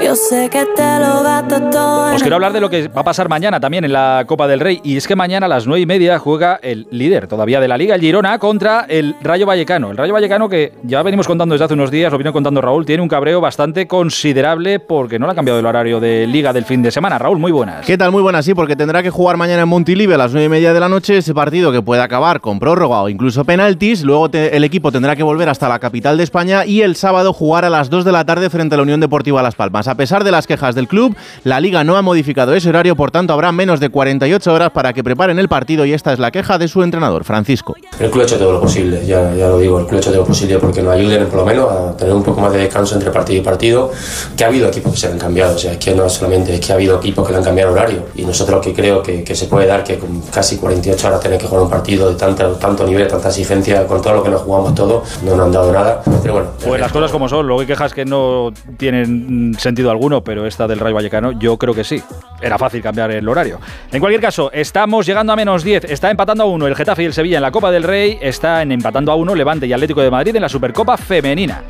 Yo 0.04 0.16
sé 0.16 0.50
que 0.50 0.66
te 0.76 1.00
lo 1.00 1.22
gasto 1.24 1.60
todo. 1.70 2.14
Os 2.16 2.22
quiero 2.22 2.36
hablar 2.36 2.54
de 2.54 2.62
lo 2.62 2.70
que 2.70 2.88
va 2.88 3.02
a 3.02 3.04
pasar 3.04 3.28
mañana 3.30 3.60
también 3.60 3.84
en 3.84 3.92
la 3.92 4.24
Copa 4.28 4.48
del 4.48 4.60
Rey. 4.60 4.80
Y 4.84 4.96
es 4.96 5.08
que 5.08 5.16
mañana 5.16 5.48
a 5.48 5.50
las 5.50 5.68
9 5.68 5.82
y 5.82 5.86
media 5.86 6.18
juega 6.20 6.60
el 6.62 6.88
líder 6.92 7.28
todavía 7.28 7.60
de 7.60 7.68
la 7.68 7.78
Liga, 7.78 7.96
el 7.96 8.02
Girona, 8.02 8.40
contra 8.40 8.86
el 8.88 9.16
Rayo 9.22 9.46
Vallecano. 9.46 9.92
El 9.92 9.98
Rayo 9.98 10.14
Vallecano 10.14 10.48
que 10.48 10.72
ya 10.84 11.02
venimos 11.04 11.28
contando 11.28 11.54
desde 11.54 11.66
hace 11.66 11.74
unos 11.74 11.92
días, 11.92 12.12
lo 12.12 12.18
vino 12.18 12.32
contando 12.32 12.62
Raúl, 12.62 12.86
tiene 12.86 13.02
un 13.04 13.10
cabreo 13.10 13.42
bastante 13.42 13.86
considerable 13.88 14.80
porque 14.80 15.20
no 15.20 15.26
le 15.26 15.34
ha 15.34 15.36
cambiado 15.36 15.60
el 15.60 15.66
horario 15.66 16.00
de 16.00 16.26
Liga 16.28 16.54
del 16.54 16.64
fin 16.64 16.82
de 16.82 16.92
semana. 16.92 17.18
Raúl, 17.18 17.40
muy 17.40 17.52
buenas. 17.52 17.86
¿Qué 17.86 17.98
tal? 17.98 18.12
Muy 18.12 18.22
buenas, 18.22 18.46
sí, 18.46 18.54
porque 18.54 18.76
tendrá 18.76 19.04
que 19.04 19.10
jugar 19.10 19.36
mañana 19.36 19.64
en 19.64 19.68
Montilive 19.68 20.14
a 20.14 20.18
las 20.18 20.32
9 20.32 20.46
y 20.46 20.50
media 20.50 20.74
de 20.74 20.80
la 20.80 20.88
noche 20.90 21.18
ese 21.18 21.34
partido 21.34 21.72
que 21.72 21.82
puede 21.82 22.02
acabar 22.02 22.40
con 22.40 22.60
prórroga 22.60 23.02
o 23.02 23.10
incluso 23.10 23.44
penaltis. 23.44 24.04
Luego 24.04 24.30
te- 24.30 24.56
el 24.56 24.64
equipo 24.64 24.92
tendrá 24.92 25.16
que 25.16 25.24
volver 25.24 25.50
hasta 25.50 25.68
la 25.68 25.80
capital 25.80 26.18
de 26.18 26.24
España 26.24 26.66
y 26.66 26.82
el 26.82 26.96
sábado 26.96 27.34
jugar 27.34 27.66
a 27.66 27.70
las 27.70 27.90
2 27.90 28.06
de 28.06 28.12
la 28.14 28.24
tarde 28.26 28.50
frente 28.50 28.76
a 28.76 28.78
la 28.78 28.84
Unión 28.84 29.00
Deportiva 29.02 29.42
Las 29.42 29.56
Palmas. 29.56 29.77
A 29.86 29.96
pesar 29.96 30.24
de 30.24 30.32
las 30.32 30.48
quejas 30.48 30.74
del 30.74 30.88
club, 30.88 31.16
la 31.44 31.60
liga 31.60 31.84
no 31.84 31.98
ha 31.98 32.02
modificado 32.02 32.56
ese 32.56 32.70
horario, 32.70 32.96
por 32.96 33.12
tanto 33.12 33.34
habrá 33.34 33.52
menos 33.52 33.80
de 33.80 33.90
48 33.90 34.54
horas 34.54 34.72
para 34.72 34.94
que 34.94 35.04
preparen 35.04 35.38
el 35.38 35.50
partido 35.50 35.86
y 35.86 35.94
esta 35.94 36.14
es 36.14 36.20
la 36.20 36.32
queja 36.32 36.58
de 36.58 36.68
su 36.70 36.82
entrenador, 36.82 37.26
Francisco. 37.26 37.76
El 38.00 38.10
club 38.10 38.22
ha 38.22 38.26
hecho 38.26 38.38
todo 38.38 38.54
lo 38.54 38.62
posible, 38.62 39.06
ya, 39.06 39.34
ya 39.36 39.50
lo 39.50 39.60
digo, 39.60 39.80
el 39.80 39.86
club 39.86 39.98
ha 39.98 40.00
hecho 40.00 40.12
todo 40.12 40.22
lo 40.22 40.28
posible 40.28 40.58
porque 40.58 40.82
nos 40.82 40.94
ayuden 40.94 41.28
por 41.28 41.40
lo 41.40 41.46
menos 41.46 41.70
a 41.70 41.98
tener 41.98 42.14
un 42.14 42.24
poco 42.24 42.40
más 42.40 42.54
de 42.54 42.60
descanso 42.60 42.96
entre 42.96 43.12
partido 43.12 43.42
y 43.42 43.44
partido, 43.44 43.92
que 44.36 44.44
ha 44.44 44.48
habido 44.48 44.70
equipos 44.70 44.94
que 44.94 44.98
se 45.00 45.08
han 45.08 45.20
cambiado, 45.20 45.56
o 45.56 45.58
sea, 45.58 45.74
es 45.74 45.78
que 45.78 45.94
no 45.94 46.10
solamente, 46.10 46.56
es 46.56 46.66
que 46.66 46.72
ha 46.72 46.76
habido 46.76 46.98
equipos 46.98 47.26
que 47.28 47.34
le 47.34 47.40
han 47.40 47.44
cambiado 47.44 47.72
el 47.72 47.78
horario 47.78 48.06
y 48.16 48.24
nosotros 48.24 48.64
que 48.64 48.74
creo 48.74 49.04
que, 49.04 49.24
que 49.24 49.36
se 49.36 49.48
puede 49.48 49.68
dar 49.68 49.84
que 49.84 49.98
con 49.98 50.22
casi 50.22 50.58
48 50.58 51.08
horas 51.08 51.20
tener 51.20 51.38
que 51.38 51.48
jugar 51.48 51.64
un 51.64 51.70
partido 51.70 52.10
de 52.10 52.16
tanto, 52.16 52.52
tanto 52.54 52.86
nivel, 52.86 53.08
tanta 53.08 53.30
exigencia, 53.30 53.86
con 53.86 54.02
todo 54.02 54.14
lo 54.14 54.24
que 54.24 54.30
nos 54.30 54.42
jugamos 54.42 54.76
todos, 54.76 55.22
no 55.24 55.36
nos 55.36 55.46
han 55.46 55.52
dado 55.52 55.72
nada, 55.72 56.02
pero 56.22 56.34
bueno. 56.34 56.50
Pues 56.64 56.80
las 56.80 56.92
cosas 56.92 57.12
como 57.12 57.28
son, 57.28 57.46
luego 57.46 57.62
hay 57.62 57.68
quejas 57.68 57.94
que 57.94 58.06
no 58.06 58.52
tienen 58.78 59.57
sentido 59.58 59.92
alguno, 59.92 60.24
pero 60.24 60.46
esta 60.46 60.68
del 60.68 60.80
Rayo 60.80 60.96
Vallecano 60.96 61.32
yo 61.34 61.58
creo 61.58 61.74
que 61.74 61.84
sí. 61.84 62.02
Era 62.42 62.58
fácil 62.58 62.82
cambiar 62.82 63.12
el 63.12 63.28
horario. 63.28 63.60
En 63.92 64.00
cualquier 64.00 64.22
caso, 64.22 64.52
estamos 64.52 65.06
llegando 65.06 65.34
a 65.34 65.36
menos 65.36 65.64
10. 65.64 65.86
Está 65.86 66.12
empatando 66.12 66.44
a 66.44 66.48
uno 66.48 66.68
el 66.68 66.76
Getafe 66.76 67.04
y 67.04 67.06
el 67.06 67.14
Sevilla 67.14 67.38
en 67.38 67.44
la 67.44 67.52
Copa 67.52 67.72
del 67.72 67.84
Rey. 67.84 68.18
Está 68.22 68.62
en 68.62 68.72
empatando 68.72 69.12
a 69.12 69.16
uno 69.16 69.36
Levante 69.36 69.68
y 69.68 69.74
Atlético 69.74 70.02
de 70.02 70.12
Madrid 70.12 70.36
en 70.36 70.42
la 70.42 70.50
Supercopa 70.50 70.98
Femenina. 70.98 71.64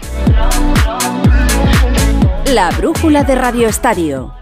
La 2.53 2.69
brújula 2.71 3.23
de 3.23 3.35
Radio 3.35 3.67
Estadio. 3.67 4.36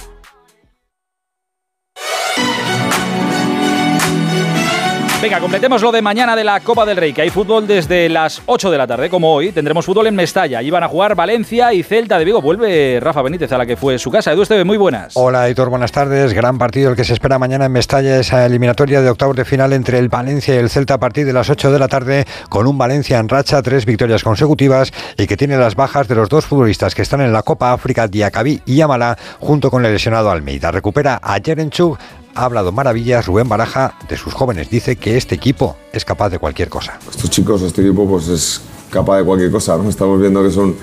Venga, 5.25 5.39
completemos 5.39 5.81
lo 5.81 5.91
de 5.91 6.03
mañana 6.03 6.35
de 6.35 6.43
la 6.43 6.59
Copa 6.59 6.85
del 6.85 6.97
Rey, 6.97 7.11
que 7.11 7.23
hay 7.23 7.31
fútbol 7.31 7.65
desde 7.65 8.07
las 8.09 8.43
8 8.45 8.69
de 8.69 8.77
la 8.77 8.85
tarde, 8.85 9.09
como 9.09 9.33
hoy. 9.33 9.51
Tendremos 9.51 9.83
fútbol 9.83 10.05
en 10.05 10.15
Mestalla. 10.15 10.59
Allí 10.59 10.69
van 10.69 10.83
a 10.83 10.87
jugar 10.87 11.15
Valencia 11.15 11.73
y 11.73 11.81
Celta 11.81 12.19
de 12.19 12.25
Vigo. 12.25 12.43
Vuelve 12.43 12.99
Rafa 13.01 13.23
Benítez 13.23 13.51
a 13.51 13.57
la 13.57 13.65
que 13.65 13.75
fue 13.75 13.97
su 13.97 14.11
casa. 14.11 14.31
Edu 14.31 14.43
Esteve, 14.43 14.63
muy 14.63 14.77
buenas. 14.77 15.13
Hola, 15.15 15.47
Editor, 15.47 15.71
buenas 15.71 15.91
tardes. 15.91 16.31
Gran 16.33 16.59
partido 16.59 16.91
el 16.91 16.95
que 16.95 17.03
se 17.03 17.13
espera 17.13 17.39
mañana 17.39 17.65
en 17.65 17.71
Mestalla, 17.71 18.19
esa 18.19 18.45
eliminatoria 18.45 19.01
de 19.01 19.09
octavos 19.09 19.35
de 19.35 19.45
final 19.45 19.73
entre 19.73 19.97
el 19.97 20.09
Valencia 20.09 20.53
y 20.53 20.59
el 20.59 20.69
Celta 20.69 20.93
a 20.93 20.99
partir 20.99 21.25
de 21.25 21.33
las 21.33 21.49
8 21.49 21.71
de 21.71 21.79
la 21.79 21.87
tarde, 21.87 22.25
con 22.47 22.67
un 22.67 22.77
Valencia 22.77 23.17
en 23.17 23.27
racha, 23.27 23.63
tres 23.63 23.87
victorias 23.87 24.23
consecutivas 24.23 24.93
y 25.17 25.25
que 25.25 25.37
tiene 25.37 25.57
las 25.57 25.73
bajas 25.73 26.07
de 26.07 26.13
los 26.13 26.29
dos 26.29 26.45
futbolistas 26.45 26.93
que 26.93 27.01
están 27.01 27.21
en 27.21 27.33
la 27.33 27.41
Copa 27.41 27.73
África, 27.73 28.07
Diacabí 28.07 28.61
y 28.67 28.79
Amala, 28.79 29.17
junto 29.39 29.71
con 29.71 29.83
el 29.87 29.91
lesionado 29.91 30.29
Almeida. 30.29 30.69
Recupera 30.69 31.19
a 31.19 31.39
Jerenchuk 31.43 31.97
ha 32.35 32.45
hablado 32.45 32.71
maravillas 32.71 33.25
Rubén 33.25 33.47
Baraja 33.49 33.95
de 34.09 34.17
sus 34.17 34.33
jóvenes. 34.33 34.69
Dice 34.69 34.97
que 34.97 35.17
este 35.17 35.35
equipo 35.35 35.77
es 35.93 36.03
capaz 36.05 36.29
de 36.29 36.37
cualquier 36.37 36.69
cosa. 36.69 36.99
Estos 37.09 37.29
chicos, 37.29 37.61
este 37.61 37.81
equipo, 37.81 38.07
pues 38.07 38.27
es 38.27 38.61
capaz 38.89 39.17
de 39.19 39.23
cualquier 39.23 39.51
cosa. 39.51 39.77
Estamos 39.87 40.19
viendo 40.19 40.43
que 40.43 40.51
son 40.51 40.75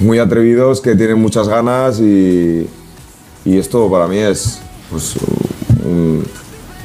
muy 0.00 0.18
atrevidos, 0.18 0.80
que 0.80 0.94
tienen 0.96 1.20
muchas 1.20 1.48
ganas 1.48 2.00
y, 2.00 2.66
esto 3.44 3.88
para 3.90 4.08
mí 4.08 4.18
es 4.18 4.58
pues, 4.90 5.14
un- 5.84 6.26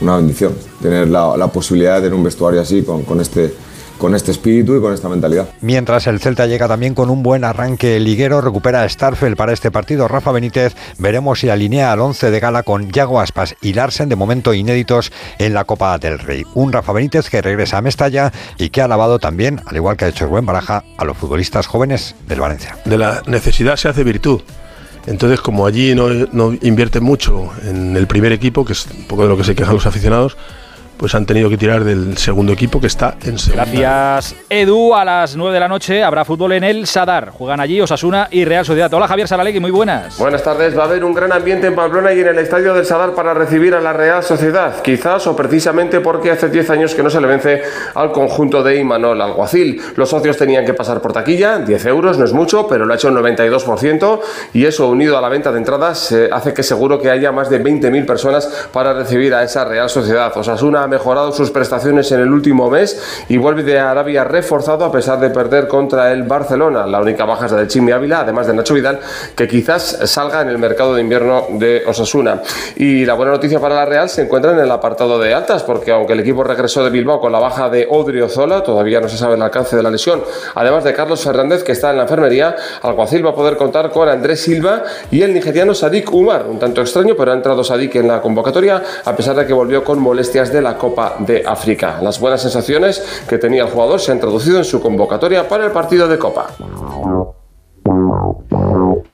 una 0.01 0.17
bendición. 0.17 0.53
Tener 0.81 1.07
la, 1.07 1.37
la 1.37 1.47
posibilidad 1.47 1.95
de 1.95 2.01
tener 2.01 2.13
un 2.13 2.23
vestuario 2.23 2.59
así, 2.61 2.83
con, 2.83 3.03
con 3.03 3.21
este, 3.21 3.53
con 4.01 4.15
este 4.15 4.31
espíritu 4.31 4.75
y 4.75 4.81
con 4.81 4.95
esta 4.95 5.07
mentalidad. 5.09 5.49
Mientras 5.61 6.07
el 6.07 6.19
Celta 6.19 6.47
llega 6.47 6.67
también 6.67 6.95
con 6.95 7.11
un 7.11 7.21
buen 7.21 7.43
arranque 7.43 7.99
liguero, 7.99 8.41
recupera 8.41 8.81
a 8.81 8.89
Starfel 8.89 9.35
para 9.35 9.53
este 9.53 9.69
partido. 9.69 10.07
Rafa 10.07 10.31
Benítez, 10.31 10.75
veremos 10.97 11.39
si 11.39 11.49
alinea 11.49 11.91
al 11.91 11.99
11 11.99 12.31
de 12.31 12.39
gala 12.39 12.63
con 12.63 12.89
Yago 12.89 13.21
Aspas 13.21 13.55
y 13.61 13.73
Larsen, 13.73 14.09
de 14.09 14.15
momento 14.15 14.55
inéditos 14.55 15.11
en 15.37 15.53
la 15.53 15.65
Copa 15.65 15.99
del 15.99 16.17
Rey. 16.17 16.43
Un 16.55 16.73
Rafa 16.73 16.93
Benítez 16.93 17.29
que 17.29 17.43
regresa 17.43 17.77
a 17.77 17.83
Mestalla 17.83 18.31
y 18.57 18.69
que 18.69 18.81
ha 18.81 18.85
alabado 18.85 19.19
también, 19.19 19.61
al 19.67 19.75
igual 19.75 19.97
que 19.97 20.05
ha 20.05 20.07
hecho 20.07 20.25
el 20.25 20.31
buen 20.31 20.47
Baraja, 20.47 20.83
a 20.97 21.05
los 21.05 21.15
futbolistas 21.15 21.67
jóvenes 21.67 22.15
del 22.27 22.39
Valencia. 22.39 22.79
de 22.83 22.97
la 22.97 23.21
necesidad 23.27 23.75
se 23.75 23.87
hace 23.87 24.03
virtud. 24.03 24.41
Entonces, 25.05 25.41
como 25.41 25.67
allí 25.67 25.93
no, 25.93 26.09
no 26.09 26.53
invierten 26.59 27.03
mucho 27.03 27.51
en 27.63 27.95
el 27.95 28.07
primer 28.07 28.31
equipo, 28.31 28.65
que 28.65 28.73
es 28.73 28.87
un 28.87 29.03
poco 29.03 29.23
de 29.23 29.29
lo 29.29 29.37
que 29.37 29.43
se 29.43 29.53
quejan 29.53 29.75
los 29.75 29.85
aficionados, 29.85 30.37
pues 31.01 31.15
han 31.15 31.25
tenido 31.25 31.49
que 31.49 31.57
tirar 31.57 31.83
del 31.83 32.15
segundo 32.15 32.53
equipo 32.53 32.79
que 32.79 32.85
está 32.85 33.15
en 33.25 33.39
segunda. 33.39 33.65
Gracias, 33.65 34.35
Edu. 34.47 34.93
A 34.93 35.03
las 35.03 35.35
9 35.35 35.51
de 35.51 35.59
la 35.59 35.67
noche 35.67 36.03
habrá 36.03 36.23
fútbol 36.23 36.51
en 36.51 36.63
el 36.63 36.85
Sadar. 36.85 37.31
Juegan 37.31 37.59
allí 37.59 37.81
Osasuna 37.81 38.27
y 38.29 38.45
Real 38.45 38.63
Sociedad. 38.63 38.93
Hola, 38.93 39.07
Javier 39.07 39.27
Saralegui, 39.27 39.59
muy 39.59 39.71
buenas. 39.71 40.19
Buenas 40.19 40.43
tardes. 40.43 40.77
Va 40.77 40.83
a 40.83 40.85
haber 40.85 41.03
un 41.03 41.15
gran 41.15 41.31
ambiente 41.31 41.65
en 41.65 41.73
Pamplona 41.73 42.13
y 42.13 42.19
en 42.19 42.27
el 42.27 42.37
Estadio 42.37 42.75
del 42.75 42.85
Sadar 42.85 43.15
para 43.15 43.33
recibir 43.33 43.73
a 43.73 43.81
la 43.81 43.93
Real 43.93 44.21
Sociedad. 44.21 44.79
Quizás 44.83 45.25
o 45.25 45.35
precisamente 45.35 46.01
porque 46.01 46.29
hace 46.29 46.49
10 46.49 46.69
años 46.69 46.93
que 46.93 47.01
no 47.01 47.09
se 47.09 47.19
le 47.19 47.25
vence 47.25 47.63
al 47.95 48.11
conjunto 48.11 48.61
de 48.61 48.75
Imanol 48.75 49.19
Alguacil. 49.19 49.81
Los 49.95 50.09
socios 50.09 50.37
tenían 50.37 50.67
que 50.67 50.75
pasar 50.75 51.01
por 51.01 51.13
taquilla, 51.13 51.57
10 51.57 51.83
euros, 51.87 52.19
no 52.19 52.25
es 52.25 52.33
mucho, 52.33 52.67
pero 52.67 52.85
lo 52.85 52.93
ha 52.93 52.97
hecho 52.97 53.09
el 53.09 53.15
92% 53.15 54.19
y 54.53 54.65
eso 54.65 54.87
unido 54.87 55.17
a 55.17 55.21
la 55.21 55.29
venta 55.29 55.51
de 55.51 55.57
entradas 55.57 56.11
eh, 56.11 56.29
hace 56.31 56.53
que 56.53 56.61
seguro 56.61 57.01
que 57.01 57.09
haya 57.09 57.31
más 57.31 57.49
de 57.49 57.59
20.000 57.59 58.05
personas 58.05 58.67
para 58.71 58.93
recibir 58.93 59.33
a 59.33 59.41
esa 59.41 59.65
Real 59.65 59.89
Sociedad. 59.89 60.31
Osasuna 60.37 60.90
mejorado 60.91 61.31
sus 61.31 61.49
prestaciones 61.49 62.11
en 62.11 62.19
el 62.19 62.31
último 62.31 62.69
mes 62.69 63.25
y 63.29 63.37
vuelve 63.37 63.63
de 63.63 63.79
Arabia 63.79 64.23
reforzado 64.23 64.85
a 64.85 64.91
pesar 64.91 65.19
de 65.19 65.29
perder 65.31 65.67
contra 65.67 66.11
el 66.11 66.23
Barcelona. 66.23 66.85
La 66.85 67.01
única 67.01 67.25
baja 67.25 67.47
es 67.47 67.51
la 67.51 67.59
de 67.59 67.67
Chimi 67.67 67.91
Ávila, 67.91 68.19
además 68.19 68.45
de 68.45 68.53
Nacho 68.53 68.73
Vidal, 68.73 68.99
que 69.35 69.47
quizás 69.47 69.99
salga 70.05 70.41
en 70.41 70.49
el 70.49 70.59
mercado 70.59 70.93
de 70.93 71.01
invierno 71.01 71.47
de 71.51 71.83
Osasuna. 71.87 72.41
Y 72.75 73.05
la 73.05 73.13
buena 73.13 73.31
noticia 73.31 73.59
para 73.59 73.75
la 73.75 73.85
Real 73.85 74.09
se 74.09 74.23
encuentra 74.23 74.51
en 74.51 74.59
el 74.59 74.69
apartado 74.69 75.17
de 75.17 75.33
altas, 75.33 75.63
porque 75.63 75.91
aunque 75.91 76.13
el 76.13 76.19
equipo 76.19 76.43
regresó 76.43 76.83
de 76.83 76.89
Bilbao 76.89 77.19
con 77.19 77.31
la 77.31 77.39
baja 77.39 77.69
de 77.69 77.87
Odriozola, 77.89 78.61
todavía 78.63 78.99
no 78.99 79.07
se 79.07 79.17
sabe 79.17 79.35
el 79.35 79.41
alcance 79.41 79.75
de 79.75 79.83
la 79.83 79.89
lesión. 79.89 80.21
Además 80.55 80.83
de 80.83 80.93
Carlos 80.93 81.23
Fernández, 81.23 81.63
que 81.63 81.71
está 81.71 81.91
en 81.91 81.97
la 81.97 82.03
enfermería, 82.03 82.55
Alguacil 82.81 83.25
va 83.25 83.31
a 83.31 83.35
poder 83.35 83.57
contar 83.57 83.89
con 83.91 84.09
Andrés 84.09 84.41
Silva 84.41 84.83
y 85.09 85.21
el 85.21 85.33
nigeriano 85.33 85.73
Sadik 85.73 86.11
Umar. 86.13 86.45
Un 86.47 86.59
tanto 86.59 86.81
extraño, 86.81 87.15
pero 87.15 87.31
ha 87.31 87.35
entrado 87.35 87.63
Sadik 87.63 87.95
en 87.95 88.07
la 88.07 88.21
convocatoria, 88.21 88.81
a 89.05 89.15
pesar 89.15 89.35
de 89.35 89.45
que 89.45 89.53
volvió 89.53 89.83
con 89.83 89.99
molestias 89.99 90.51
de 90.51 90.61
la 90.61 90.77
Copa 90.81 91.17
de 91.19 91.43
África. 91.45 91.99
Las 92.01 92.19
buenas 92.19 92.41
sensaciones 92.41 93.23
que 93.29 93.37
tenía 93.37 93.61
el 93.61 93.69
jugador 93.69 94.01
se 94.01 94.11
han 94.11 94.19
traducido 94.19 94.57
en 94.57 94.65
su 94.65 94.81
convocatoria 94.81 95.47
para 95.47 95.63
el 95.65 95.71
partido 95.71 96.07
de 96.07 96.17
Copa. 96.17 96.47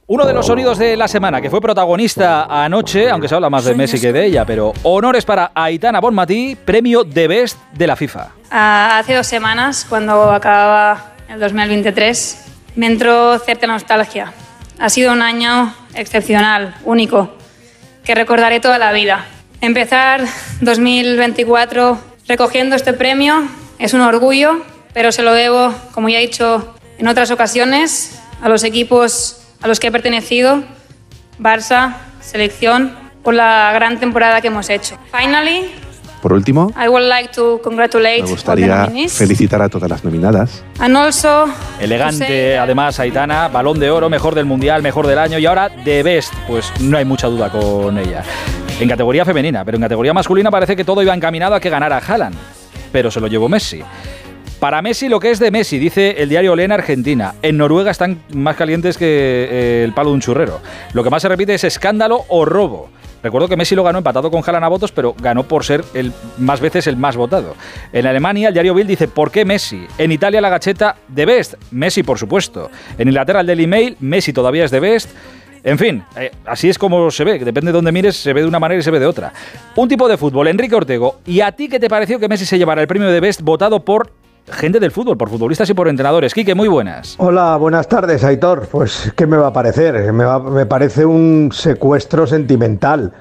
Uno 0.09 0.25
de 0.25 0.33
los 0.33 0.45
sonidos 0.45 0.77
de 0.77 0.95
la 0.95 1.09
semana 1.09 1.41
que 1.41 1.49
fue 1.49 1.59
protagonista 1.59 2.45
anoche, 2.45 3.09
aunque 3.09 3.27
se 3.27 3.35
habla 3.35 3.49
más 3.49 3.65
de 3.65 3.75
Messi 3.75 3.99
que 3.99 4.13
de 4.13 4.27
ella, 4.27 4.45
pero 4.45 4.71
honores 4.83 5.25
para 5.25 5.51
Aitana 5.53 5.99
Bonmatí, 5.99 6.55
premio 6.55 7.03
de 7.03 7.27
Best 7.27 7.57
de 7.73 7.85
la 7.85 7.97
FIFA. 7.97 8.29
Ah, 8.49 8.99
hace 8.99 9.13
dos 9.13 9.27
semanas, 9.27 9.85
cuando 9.89 10.31
acababa 10.31 11.15
el 11.27 11.37
2023, 11.37 12.45
me 12.77 12.85
entró 12.85 13.37
cierta 13.39 13.67
nostalgia. 13.67 14.31
Ha 14.79 14.89
sido 14.89 15.11
un 15.11 15.21
año 15.21 15.73
excepcional, 15.95 16.75
único, 16.85 17.29
que 18.05 18.15
recordaré 18.15 18.61
toda 18.61 18.77
la 18.77 18.93
vida. 18.93 19.25
Empezar 19.61 20.25
2024 20.61 21.99
recogiendo 22.27 22.75
este 22.75 22.93
premio 22.93 23.47
es 23.79 23.93
un 23.93 24.01
orgullo, 24.01 24.61
pero 24.93 25.11
se 25.11 25.23
lo 25.23 25.33
debo, 25.33 25.73
como 25.93 26.09
ya 26.09 26.19
he 26.19 26.21
dicho 26.21 26.75
en 26.97 27.07
otras 27.07 27.31
ocasiones, 27.31 28.19
a 28.41 28.49
los 28.49 28.63
equipos 28.63 29.41
a 29.61 29.67
los 29.67 29.79
que 29.79 29.87
he 29.87 29.91
pertenecido, 29.91 30.63
Barça, 31.39 31.95
selección, 32.21 32.95
por 33.23 33.33
la 33.33 33.71
gran 33.73 33.99
temporada 33.99 34.41
que 34.41 34.47
hemos 34.47 34.69
hecho. 34.69 34.97
Finally, 35.11 35.71
Por 36.21 36.33
último, 36.33 36.71
I 36.75 36.87
would 36.87 37.07
like 37.07 37.29
to 37.33 37.59
congratulate 37.63 38.23
me 38.23 38.29
gustaría 38.29 38.87
felicitar 39.09 39.61
a 39.61 39.69
todas 39.69 39.89
las 39.89 40.03
nominadas. 40.03 40.63
and 40.79 40.95
also 40.97 41.45
Elegante, 41.79 42.57
además, 42.57 42.99
Aitana, 42.99 43.47
balón 43.47 43.79
de 43.79 43.89
oro, 43.91 44.09
mejor 44.09 44.33
del 44.35 44.45
mundial, 44.45 44.81
mejor 44.81 45.07
del 45.07 45.19
año 45.19 45.37
y 45.39 45.45
ahora 45.45 45.69
de 45.69 46.03
Best. 46.03 46.33
Pues 46.47 46.71
no 46.79 46.97
hay 46.97 47.05
mucha 47.05 47.27
duda 47.27 47.51
con 47.51 47.97
ella. 47.97 48.23
En 48.79 48.87
categoría 48.87 49.25
femenina, 49.25 49.65
pero 49.65 49.77
en 49.77 49.81
categoría 49.81 50.13
masculina 50.13 50.51
parece 50.51 50.75
que 50.75 50.83
todo 50.83 51.01
iba 51.01 51.11
encaminado 51.11 51.55
a 51.55 51.59
que 51.59 51.69
ganara 51.69 51.97
Haaland. 51.97 52.35
Pero 52.91 53.09
se 53.09 53.19
lo 53.19 53.25
llevó 53.25 53.49
Messi. 53.49 53.81
Para 54.59 54.83
Messi 54.83 55.09
lo 55.09 55.19
que 55.19 55.31
es 55.31 55.39
de 55.39 55.49
Messi, 55.49 55.79
dice 55.79 56.15
el 56.19 56.29
diario 56.29 56.53
Olé 56.53 56.65
en 56.65 56.71
Argentina. 56.71 57.33
En 57.41 57.57
Noruega 57.57 57.89
están 57.89 58.21
más 58.33 58.55
calientes 58.55 58.99
que 58.99 59.05
eh, 59.49 59.83
el 59.83 59.93
palo 59.93 60.09
de 60.09 60.15
un 60.15 60.21
churrero. 60.21 60.61
Lo 60.93 61.03
que 61.03 61.09
más 61.09 61.23
se 61.23 61.27
repite 61.27 61.55
es 61.55 61.63
escándalo 61.63 62.25
o 62.27 62.45
robo. 62.45 62.89
Recuerdo 63.23 63.47
que 63.47 63.57
Messi 63.57 63.73
lo 63.73 63.83
ganó 63.83 63.97
empatado 63.97 64.29
con 64.29 64.43
Haaland 64.45 64.65
a 64.65 64.67
votos, 64.67 64.91
pero 64.91 65.15
ganó 65.19 65.43
por 65.43 65.65
ser 65.65 65.83
el 65.95 66.13
más 66.37 66.61
veces 66.61 66.85
el 66.85 66.97
más 66.97 67.17
votado. 67.17 67.55
En 67.91 68.05
Alemania, 68.05 68.49
el 68.49 68.53
diario 68.53 68.75
Bild 68.75 68.87
dice 68.87 69.07
¿por 69.07 69.31
qué 69.31 69.43
Messi? 69.43 69.87
En 69.97 70.11
Italia, 70.11 70.39
la 70.39 70.49
gacheta 70.49 70.97
de 71.07 71.25
Best, 71.25 71.55
Messi 71.71 72.03
por 72.03 72.19
supuesto. 72.19 72.69
En 72.99 73.07
Inglaterra, 73.07 73.41
el 73.41 73.47
Daily 73.47 73.65
Mail, 73.65 73.97
Messi 74.01 74.33
todavía 74.33 74.65
es 74.65 74.71
de 74.71 74.79
Best. 74.79 75.09
En 75.67 75.77
fin, 75.77 76.01
eh, 76.15 76.31
así 76.45 76.69
es 76.69 76.77
como 76.77 77.11
se 77.11 77.25
ve, 77.25 77.39
depende 77.39 77.71
de 77.71 77.73
dónde 77.73 77.91
mires, 77.91 78.15
se 78.15 78.31
ve 78.31 78.39
de 78.39 78.47
una 78.47 78.57
manera 78.57 78.79
y 78.79 78.83
se 78.83 78.89
ve 78.89 79.01
de 79.01 79.05
otra. 79.05 79.33
Un 79.75 79.89
tipo 79.89 80.07
de 80.07 80.15
fútbol, 80.15 80.47
Enrique 80.47 80.73
Ortego. 80.73 81.17
¿Y 81.25 81.41
a 81.41 81.51
ti 81.51 81.67
qué 81.67 81.77
te 81.77 81.89
pareció 81.89 82.19
que 82.19 82.29
Messi 82.29 82.45
se 82.45 82.57
llevara 82.57 82.79
el 82.79 82.87
premio 82.87 83.09
de 83.09 83.19
Best 83.19 83.41
votado 83.41 83.83
por 83.83 84.09
gente 84.49 84.79
del 84.79 84.91
fútbol, 84.91 85.17
por 85.17 85.29
futbolistas 85.29 85.69
y 85.69 85.73
por 85.73 85.89
entrenadores? 85.89 86.33
Quique, 86.33 86.55
muy 86.55 86.69
buenas. 86.69 87.15
Hola, 87.17 87.57
buenas 87.57 87.89
tardes, 87.89 88.23
Aitor. 88.23 88.69
Pues, 88.71 89.11
¿qué 89.17 89.27
me 89.27 89.35
va 89.35 89.47
a 89.47 89.51
parecer? 89.51 90.13
Me, 90.13 90.39
me 90.39 90.65
parece 90.65 91.05
un 91.05 91.49
secuestro 91.51 92.25
sentimental 92.25 93.11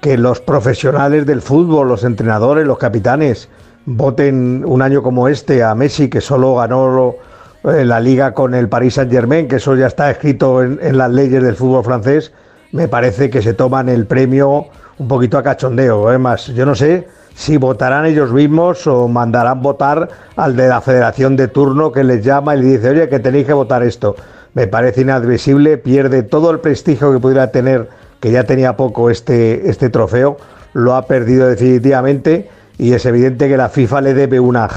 que 0.00 0.18
los 0.18 0.40
profesionales 0.40 1.26
del 1.26 1.42
fútbol, 1.42 1.86
los 1.86 2.02
entrenadores, 2.02 2.66
los 2.66 2.78
capitanes, 2.78 3.48
voten 3.84 4.64
un 4.66 4.82
año 4.82 5.00
como 5.00 5.28
este 5.28 5.62
a 5.62 5.76
Messi, 5.76 6.10
que 6.10 6.20
solo 6.20 6.56
ganó 6.56 7.14
la 7.64 7.98
liga 7.98 8.34
con 8.34 8.54
el 8.54 8.68
Paris 8.68 8.94
Saint 8.94 9.10
Germain, 9.10 9.48
que 9.48 9.56
eso 9.56 9.74
ya 9.74 9.86
está 9.86 10.10
escrito 10.10 10.62
en, 10.62 10.98
las 10.98 11.10
leyes 11.10 11.42
del 11.42 11.56
fútbol 11.56 11.82
francés. 11.82 12.32
Me 12.72 12.88
parece 12.88 13.30
que 13.30 13.40
se 13.40 13.54
toman 13.54 13.88
el 13.88 14.06
premio 14.06 14.66
un 14.98 15.08
poquito 15.08 15.38
a 15.38 15.42
cachondeo. 15.42 16.08
Además, 16.08 16.48
yo 16.48 16.66
no 16.66 16.74
sé 16.74 17.08
si 17.34 17.56
votarán 17.56 18.04
ellos 18.04 18.32
mismos 18.32 18.86
o 18.86 19.08
mandarán 19.08 19.62
votar 19.62 20.08
al 20.36 20.56
de 20.56 20.68
la 20.68 20.82
federación 20.82 21.36
de 21.36 21.48
turno 21.48 21.90
que 21.90 22.04
les 22.04 22.22
llama 22.22 22.54
y 22.54 22.60
le 22.60 22.66
dice, 22.66 22.90
oye, 22.90 23.08
que 23.08 23.18
tenéis 23.18 23.46
que 23.46 23.54
votar 23.54 23.82
esto. 23.82 24.14
Me 24.52 24.66
parece 24.66 25.00
inadmisible, 25.00 25.78
pierde 25.78 26.22
todo 26.22 26.50
el 26.50 26.60
prestigio 26.60 27.12
que 27.12 27.18
pudiera 27.18 27.50
tener, 27.50 27.88
que 28.20 28.30
ya 28.30 28.44
tenía 28.44 28.76
poco 28.76 29.08
este, 29.08 29.70
este 29.70 29.88
trofeo, 29.88 30.36
lo 30.74 30.94
ha 30.94 31.06
perdido 31.06 31.48
definitivamente 31.48 32.50
y 32.76 32.92
es 32.92 33.06
evidente 33.06 33.48
que 33.48 33.56
la 33.56 33.68
FIFA 33.68 34.02
le 34.02 34.14
debe 34.14 34.38
una 34.38 34.64
a 34.64 34.68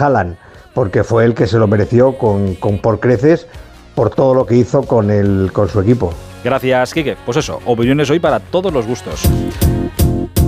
porque 0.77 1.03
fue 1.03 1.25
el 1.25 1.33
que 1.33 1.47
se 1.47 1.57
lo 1.57 1.65
mereció 1.65 2.19
con, 2.19 2.53
con 2.53 2.77
por 2.77 2.99
creces 2.99 3.47
por 3.95 4.11
todo 4.11 4.35
lo 4.35 4.45
que 4.45 4.57
hizo 4.57 4.83
con, 4.83 5.09
el, 5.09 5.49
con 5.51 5.67
su 5.69 5.79
equipo. 5.79 6.13
Gracias, 6.43 6.93
Quique. 6.93 7.17
Pues 7.25 7.37
eso, 7.37 7.59
opiniones 7.65 8.11
hoy 8.11 8.19
para 8.19 8.39
todos 8.39 8.71
los 8.71 8.85
gustos. 8.85 9.23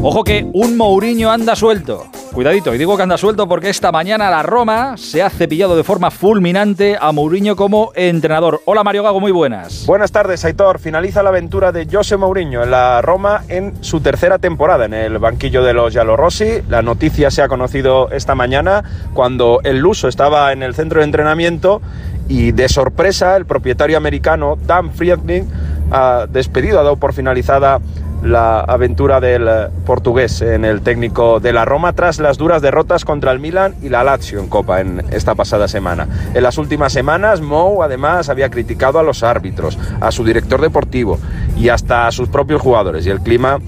Ojo 0.04 0.24
que 0.24 0.48
un 0.54 0.78
Mourinho 0.78 1.32
anda 1.32 1.56
suelto. 1.56 2.06
Cuidadito, 2.34 2.74
y 2.74 2.78
digo 2.78 2.96
que 2.96 3.04
anda 3.04 3.18
suelto 3.18 3.48
porque 3.48 3.70
esta 3.70 3.92
mañana 3.92 4.30
la 4.30 4.44
Roma 4.44 4.98
se 4.98 5.24
ha 5.24 5.30
cepillado 5.30 5.76
de 5.76 5.84
forma 5.84 6.12
fulminante 6.12 6.96
a 7.00 7.12
Mourinho 7.12 7.56
como 7.56 7.92
entrenador. 7.96 8.62
Hola 8.66 8.84
Mario 8.84 9.04
Gago, 9.04 9.20
muy 9.20 9.32
buenas. 9.32 9.86
Buenas 9.88 10.12
tardes, 10.12 10.46
Aitor. 10.46 10.80
Finaliza 10.80 11.24
la 11.24 11.30
aventura 11.30 11.72
de 11.72 11.88
José 11.92 12.18
Mourinho 12.18 12.64
en 12.64 12.72
la 12.72 13.02
Roma 13.02 13.44
en 13.50 13.84
su 13.84 14.02
tercera 14.02 14.38
temporada 14.38 14.86
en 14.86 14.94
el 14.94 15.18
banquillo 15.18 15.64
de 15.64 15.74
los 15.74 15.92
Giallorossi. 15.92 16.62
La 16.70 16.84
noticia 16.84 17.32
se 17.32 17.42
ha 17.42 17.48
conocido 17.48 18.10
esta 18.12 18.36
mañana 18.36 18.84
cuando 19.14 19.60
el 19.64 19.80
luso 19.80 20.08
estaba 20.08 20.54
en 20.54 20.62
el 20.62 20.76
centro 20.76 21.00
de 21.00 21.06
entrenamiento 21.06 21.82
y 22.28 22.52
de 22.52 22.70
sorpresa 22.70 23.36
el 23.38 23.46
propietario 23.46 23.98
americano 23.98 24.58
Dan 24.68 24.92
Friedling 24.94 25.50
ha 25.92 26.28
despedido, 26.30 26.80
ha 26.80 26.84
dado 26.84 26.98
por 26.98 27.14
finalizada 27.14 27.80
la 28.24 28.60
aventura 28.62 29.20
del 29.20 29.48
eh, 29.48 29.68
portugués 29.86 30.42
en 30.42 30.66
el 30.66 30.82
técnico 30.82 31.40
de 31.40 31.54
la 31.54 31.66
Roma 31.66 31.94
tras 31.94 32.20
las 32.20 32.38
duras 32.38 32.62
derrotas 32.62 33.06
contra 33.06 33.32
el 33.32 33.40
Milan 33.40 33.76
y 33.82 33.90
la 33.90 34.04
Lazio 34.04 34.40
en 34.40 34.48
Copa 34.48 34.82
en 34.82 35.04
esta 35.12 35.36
pasada 35.36 35.68
semana. 35.68 36.08
En 36.34 36.44
las 36.44 36.58
últimas 36.58 36.92
semanas, 36.94 37.42
Mou 37.42 37.82
además 37.84 38.30
había 38.30 38.50
criticado 38.50 39.00
a 39.00 39.04
los 39.04 39.24
árbitros, 39.24 39.78
a 40.02 40.12
su 40.12 40.24
director 40.24 40.62
deportivo 40.62 41.20
y 41.58 41.70
hasta 41.70 42.08
a 42.08 42.12
sus 42.12 42.30
propios 42.30 42.62
jugadores 42.62 43.06
y 43.06 43.10
el 43.10 43.22
clima 43.22 43.60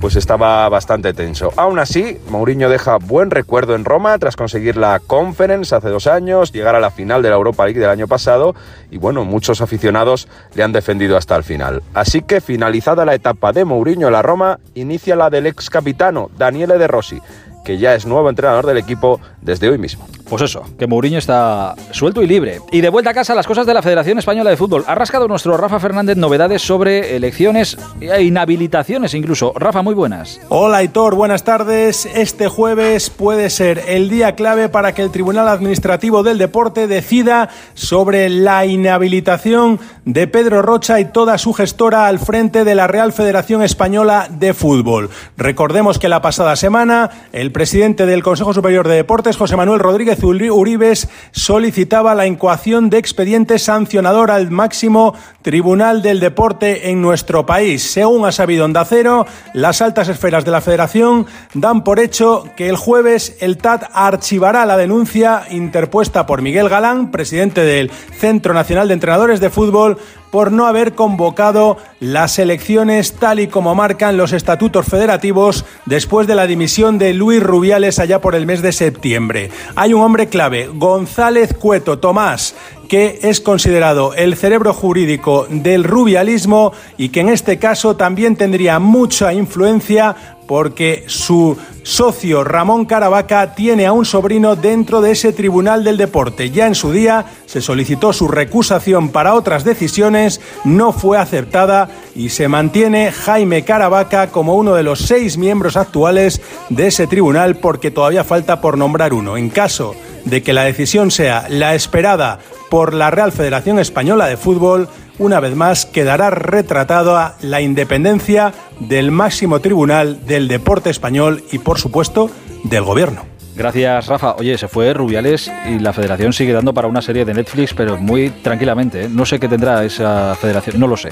pues 0.00 0.16
estaba 0.16 0.68
bastante 0.68 1.12
tenso. 1.12 1.52
Aún 1.56 1.78
así, 1.78 2.18
Mourinho 2.28 2.68
deja 2.68 2.98
buen 2.98 3.30
recuerdo 3.30 3.74
en 3.74 3.84
Roma 3.84 4.16
tras 4.18 4.36
conseguir 4.36 4.76
la 4.76 5.00
Conference 5.00 5.74
hace 5.74 5.88
dos 5.88 6.06
años, 6.06 6.52
llegar 6.52 6.74
a 6.74 6.80
la 6.80 6.90
final 6.90 7.22
de 7.22 7.30
la 7.30 7.36
Europa 7.36 7.64
League 7.64 7.80
del 7.80 7.90
año 7.90 8.06
pasado 8.06 8.54
y 8.90 8.98
bueno, 8.98 9.24
muchos 9.24 9.60
aficionados 9.60 10.28
le 10.54 10.62
han 10.62 10.72
defendido 10.72 11.16
hasta 11.16 11.36
el 11.36 11.44
final. 11.44 11.82
Así 11.94 12.22
que 12.22 12.40
finalizada 12.40 13.04
la 13.04 13.14
etapa 13.14 13.52
de 13.52 13.64
Mourinho 13.64 14.06
en 14.06 14.12
la 14.12 14.22
Roma, 14.22 14.60
inicia 14.74 15.16
la 15.16 15.30
del 15.30 15.46
ex 15.46 15.70
capitano 15.70 16.30
Daniele 16.36 16.78
De 16.78 16.86
Rossi, 16.86 17.20
que 17.68 17.76
ya 17.76 17.94
es 17.94 18.06
nuevo 18.06 18.30
entrenador 18.30 18.64
del 18.64 18.78
equipo 18.78 19.20
desde 19.42 19.68
hoy 19.68 19.76
mismo. 19.76 20.06
Pues 20.26 20.40
eso, 20.40 20.62
que 20.78 20.86
Mourinho 20.86 21.18
está 21.18 21.74
suelto 21.90 22.22
y 22.22 22.26
libre. 22.26 22.60
Y 22.72 22.80
de 22.80 22.88
vuelta 22.88 23.10
a 23.10 23.14
casa 23.14 23.34
las 23.34 23.46
cosas 23.46 23.66
de 23.66 23.74
la 23.74 23.82
Federación 23.82 24.18
Española 24.18 24.48
de 24.48 24.56
Fútbol. 24.56 24.84
Ha 24.86 24.94
rascado 24.94 25.28
nuestro 25.28 25.56
Rafa 25.58 25.78
Fernández 25.78 26.16
novedades 26.16 26.62
sobre 26.62 27.16
elecciones 27.16 27.76
e 28.00 28.22
inhabilitaciones 28.22 29.12
incluso. 29.12 29.52
Rafa, 29.54 29.82
muy 29.82 29.94
buenas. 29.94 30.40
Hola 30.48 30.82
Hitor, 30.82 31.14
buenas 31.14 31.44
tardes. 31.44 32.06
Este 32.06 32.48
jueves 32.48 33.10
puede 33.10 33.50
ser 33.50 33.82
el 33.86 34.08
día 34.08 34.34
clave 34.34 34.70
para 34.70 34.94
que 34.94 35.02
el 35.02 35.10
Tribunal 35.10 35.48
Administrativo 35.48 36.22
del 36.22 36.38
Deporte 36.38 36.86
decida 36.86 37.50
sobre 37.74 38.30
la 38.30 38.64
inhabilitación 38.64 39.78
de 40.06 40.26
Pedro 40.26 40.62
Rocha 40.62 41.00
y 41.00 41.04
toda 41.06 41.36
su 41.36 41.52
gestora 41.52 42.06
al 42.06 42.18
frente 42.18 42.64
de 42.64 42.74
la 42.74 42.86
Real 42.86 43.12
Federación 43.12 43.62
Española 43.62 44.28
de 44.30 44.54
Fútbol. 44.54 45.10
Recordemos 45.36 45.98
que 45.98 46.08
la 46.08 46.22
pasada 46.22 46.56
semana 46.56 47.10
el 47.32 47.52
presidente 47.58 48.06
del 48.06 48.22
Consejo 48.22 48.54
Superior 48.54 48.86
de 48.86 48.94
Deportes, 48.94 49.36
José 49.36 49.56
Manuel 49.56 49.80
Rodríguez 49.80 50.22
Uribes, 50.22 51.08
solicitaba 51.32 52.14
la 52.14 52.24
incoación 52.24 52.88
de 52.88 52.98
expediente 52.98 53.58
sancionador 53.58 54.30
al 54.30 54.52
máximo 54.52 55.12
Tribunal 55.42 56.00
del 56.00 56.20
Deporte 56.20 56.90
en 56.90 57.02
nuestro 57.02 57.46
país. 57.46 57.82
Según 57.82 58.24
ha 58.26 58.30
sabido 58.30 58.64
Onda 58.64 58.84
Cero, 58.84 59.26
las 59.54 59.82
altas 59.82 60.06
esferas 60.06 60.44
de 60.44 60.52
la 60.52 60.60
Federación 60.60 61.26
dan 61.52 61.82
por 61.82 61.98
hecho 61.98 62.44
que 62.56 62.68
el 62.68 62.76
jueves 62.76 63.36
el 63.40 63.58
TAT 63.58 63.90
archivará 63.92 64.64
la 64.64 64.76
denuncia 64.76 65.42
interpuesta 65.50 66.26
por 66.26 66.42
Miguel 66.42 66.68
Galán, 66.68 67.10
presidente 67.10 67.62
del 67.62 67.90
Centro 67.90 68.54
Nacional 68.54 68.86
de 68.86 68.94
Entrenadores 68.94 69.40
de 69.40 69.50
Fútbol, 69.50 69.98
por 70.30 70.52
no 70.52 70.66
haber 70.66 70.94
convocado 70.94 71.76
las 72.00 72.38
elecciones 72.38 73.14
tal 73.14 73.40
y 73.40 73.48
como 73.48 73.74
marcan 73.74 74.16
los 74.16 74.32
estatutos 74.32 74.86
federativos 74.86 75.64
después 75.86 76.26
de 76.26 76.34
la 76.34 76.46
dimisión 76.46 76.98
de 76.98 77.14
Luis 77.14 77.42
Rubiales 77.42 77.98
allá 77.98 78.20
por 78.20 78.34
el 78.34 78.46
mes 78.46 78.62
de 78.62 78.72
septiembre. 78.72 79.50
Hay 79.74 79.94
un 79.94 80.02
hombre 80.02 80.28
clave, 80.28 80.68
González 80.72 81.54
Cueto 81.54 81.98
Tomás, 81.98 82.54
que 82.88 83.18
es 83.22 83.40
considerado 83.40 84.14
el 84.14 84.36
cerebro 84.36 84.72
jurídico 84.72 85.46
del 85.50 85.84
rubialismo 85.84 86.72
y 86.96 87.10
que 87.10 87.20
en 87.20 87.28
este 87.28 87.58
caso 87.58 87.96
también 87.96 88.36
tendría 88.36 88.78
mucha 88.78 89.32
influencia 89.32 90.37
porque 90.48 91.04
su 91.06 91.58
socio 91.82 92.42
Ramón 92.42 92.86
Caravaca 92.86 93.54
tiene 93.54 93.86
a 93.86 93.92
un 93.92 94.06
sobrino 94.06 94.56
dentro 94.56 95.02
de 95.02 95.12
ese 95.12 95.34
Tribunal 95.34 95.84
del 95.84 95.98
Deporte. 95.98 96.50
Ya 96.50 96.66
en 96.66 96.74
su 96.74 96.90
día 96.90 97.26
se 97.44 97.60
solicitó 97.60 98.14
su 98.14 98.28
recusación 98.28 99.10
para 99.10 99.34
otras 99.34 99.62
decisiones, 99.62 100.40
no 100.64 100.92
fue 100.92 101.18
aceptada 101.18 101.90
y 102.16 102.30
se 102.30 102.48
mantiene 102.48 103.12
Jaime 103.12 103.62
Caravaca 103.62 104.28
como 104.28 104.56
uno 104.56 104.74
de 104.74 104.82
los 104.82 105.00
seis 105.00 105.36
miembros 105.36 105.76
actuales 105.76 106.40
de 106.70 106.86
ese 106.86 107.06
tribunal 107.06 107.56
porque 107.56 107.90
todavía 107.90 108.24
falta 108.24 108.62
por 108.62 108.78
nombrar 108.78 109.12
uno. 109.12 109.36
En 109.36 109.50
caso 109.50 109.94
de 110.24 110.42
que 110.42 110.54
la 110.54 110.64
decisión 110.64 111.10
sea 111.10 111.46
la 111.50 111.74
esperada 111.74 112.38
por 112.70 112.94
la 112.94 113.10
Real 113.10 113.32
Federación 113.32 113.78
Española 113.78 114.26
de 114.26 114.36
Fútbol, 114.36 114.88
una 115.18 115.40
vez 115.40 115.54
más 115.54 115.86
quedará 115.86 116.30
retratada 116.30 117.36
la 117.40 117.60
independencia 117.60 118.52
del 118.80 119.10
máximo 119.10 119.60
tribunal 119.60 120.26
del 120.26 120.48
deporte 120.48 120.90
español 120.90 121.44
y, 121.50 121.58
por 121.58 121.78
supuesto, 121.78 122.30
del 122.64 122.84
gobierno. 122.84 123.37
Gracias, 123.58 124.06
Rafa. 124.06 124.36
Oye, 124.38 124.56
se 124.56 124.68
fue 124.68 124.94
Rubiales 124.94 125.50
y 125.68 125.80
la 125.80 125.92
federación 125.92 126.32
sigue 126.32 126.52
dando 126.52 126.72
para 126.72 126.86
una 126.86 127.02
serie 127.02 127.24
de 127.24 127.34
Netflix, 127.34 127.74
pero 127.74 127.96
muy 127.96 128.30
tranquilamente. 128.30 129.06
¿eh? 129.06 129.08
No 129.10 129.26
sé 129.26 129.40
qué 129.40 129.48
tendrá 129.48 129.84
esa 129.84 130.36
federación, 130.40 130.78
no 130.78 130.86
lo 130.86 130.96
sé. 130.96 131.08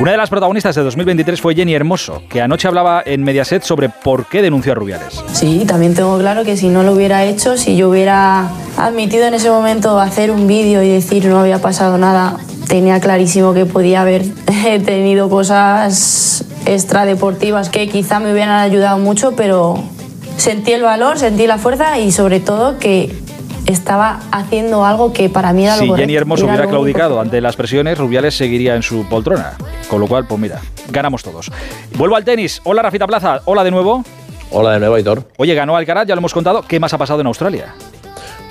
Una 0.00 0.12
de 0.12 0.16
las 0.16 0.30
protagonistas 0.30 0.74
de 0.74 0.82
2023 0.82 1.38
fue 1.38 1.54
Jenny 1.54 1.74
Hermoso, 1.74 2.22
que 2.30 2.40
anoche 2.40 2.66
hablaba 2.68 3.02
en 3.04 3.22
Mediaset 3.22 3.62
sobre 3.64 3.90
por 3.90 4.26
qué 4.26 4.40
denunció 4.40 4.72
a 4.72 4.76
Rubiales. 4.76 5.22
Sí, 5.34 5.64
también 5.66 5.94
tengo 5.94 6.18
claro 6.18 6.42
que 6.42 6.56
si 6.56 6.68
no 6.68 6.82
lo 6.84 6.92
hubiera 6.92 7.26
hecho, 7.26 7.58
si 7.58 7.76
yo 7.76 7.90
hubiera 7.90 8.48
admitido 8.78 9.26
en 9.26 9.34
ese 9.34 9.50
momento 9.50 10.00
hacer 10.00 10.30
un 10.30 10.46
vídeo 10.46 10.82
y 10.82 10.88
decir 10.88 11.26
no 11.26 11.38
había 11.38 11.58
pasado 11.58 11.98
nada, 11.98 12.38
tenía 12.66 12.98
clarísimo 13.00 13.52
que 13.52 13.66
podía 13.66 14.00
haber 14.00 14.24
tenido 14.86 15.28
cosas 15.28 16.46
extradeportivas 16.64 17.68
que 17.68 17.90
quizá 17.90 18.20
me 18.20 18.32
hubieran 18.32 18.58
ayudado 18.58 18.96
mucho, 18.96 19.36
pero 19.36 19.84
sentí 20.40 20.72
el 20.72 20.82
valor, 20.82 21.18
sentí 21.18 21.46
la 21.46 21.58
fuerza 21.58 21.98
y 21.98 22.12
sobre 22.12 22.40
todo 22.40 22.78
que 22.78 23.14
estaba 23.66 24.20
haciendo 24.32 24.84
algo 24.84 25.12
que 25.12 25.28
para 25.28 25.52
mí 25.52 25.64
era 25.64 25.76
si 25.76 25.86
lo 25.86 25.94
Jenny 25.94 26.16
Hermoso 26.16 26.44
era 26.44 26.54
hubiera 26.54 26.68
claudicado 26.68 27.20
ante 27.20 27.40
las 27.40 27.56
presiones, 27.56 27.98
Rubiales 27.98 28.34
seguiría 28.34 28.74
en 28.74 28.82
su 28.82 29.06
poltrona. 29.08 29.52
Con 29.88 30.00
lo 30.00 30.06
cual, 30.06 30.26
pues 30.26 30.40
mira, 30.40 30.60
ganamos 30.90 31.22
todos. 31.22 31.50
Vuelvo 31.96 32.16
al 32.16 32.24
tenis. 32.24 32.60
Hola, 32.64 32.82
Rafita 32.82 33.06
Plaza. 33.06 33.42
Hola 33.44 33.64
de 33.64 33.70
nuevo. 33.70 34.02
Hola 34.50 34.72
de 34.72 34.80
nuevo, 34.80 34.94
Aitor. 34.94 35.24
Oye, 35.36 35.54
ganó 35.54 35.76
Alcaraz, 35.76 36.06
ya 36.06 36.14
lo 36.14 36.20
hemos 36.20 36.32
contado. 36.32 36.62
¿Qué 36.62 36.80
más 36.80 36.92
ha 36.94 36.98
pasado 36.98 37.20
en 37.20 37.26
Australia? 37.26 37.74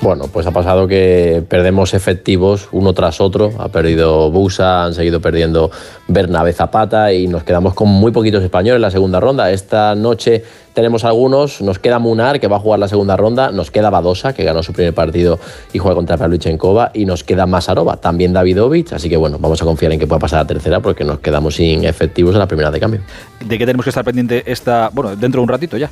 Bueno, 0.02 0.26
pues 0.32 0.48
ha 0.48 0.52
pasado 0.52 0.88
que 0.88 1.44
perdemos 1.50 1.94
efectivos 1.94 2.70
uno 2.72 2.94
tras 2.94 3.20
otro. 3.20 3.52
Ha 3.60 3.68
perdido 3.68 4.32
Busa, 4.32 4.86
han 4.86 4.94
seguido 4.94 5.20
perdiendo 5.20 5.72
Bernabé 6.08 6.54
Zapata 6.54 7.12
y 7.12 7.28
nos 7.28 7.44
quedamos 7.44 7.74
con 7.74 7.90
muy 7.90 8.14
poquitos 8.14 8.42
españoles 8.42 8.78
en 8.78 8.84
la 8.84 8.92
segunda 8.92 9.20
ronda. 9.20 9.52
Esta 9.52 9.96
noche 9.96 10.46
tenemos 10.74 11.04
algunos, 11.04 11.62
nos 11.62 11.80
queda 11.80 12.00
Munar, 12.00 12.40
que 12.40 12.48
va 12.48 12.56
a 12.56 12.60
jugar 12.60 12.80
la 12.80 12.88
segunda 12.88 13.18
ronda, 13.18 13.52
nos 13.52 13.72
queda 13.72 13.90
Badosa, 13.90 14.32
que 14.32 14.46
ganó 14.46 14.64
su 14.64 14.72
primer 14.72 14.94
partido 14.94 15.38
y 15.74 15.80
juega 15.80 15.96
contra 15.96 16.16
Pavlyuchenkova, 16.16 16.92
y 16.94 17.04
nos 17.04 17.26
queda 17.26 17.46
Masarova, 17.46 17.98
también 17.98 18.32
Davidovich, 18.32 18.94
así 18.94 19.10
que 19.10 19.18
bueno, 19.18 19.38
vamos 19.38 19.62
a 19.62 19.66
confiar 19.66 19.92
en 19.92 20.00
que 20.00 20.08
pueda 20.08 20.20
pasar 20.20 20.40
a 20.40 20.48
tercera 20.48 20.80
porque 20.80 21.04
nos 21.04 21.20
quedamos 21.20 21.56
sin 21.56 21.84
efectivos 21.84 22.34
en 22.36 22.40
la 22.40 22.48
primera 22.48 22.72
de 22.72 22.80
cambio. 22.80 23.02
¿De 23.46 23.58
qué 23.58 23.66
tenemos 23.66 23.84
que 23.84 23.90
estar 23.90 24.06
pendiente 24.06 24.50
esta, 24.50 24.90
bueno, 24.94 25.18
dentro 25.18 25.42
de 25.42 25.44
un 25.44 25.50
ratito 25.50 25.76
ya? 25.76 25.92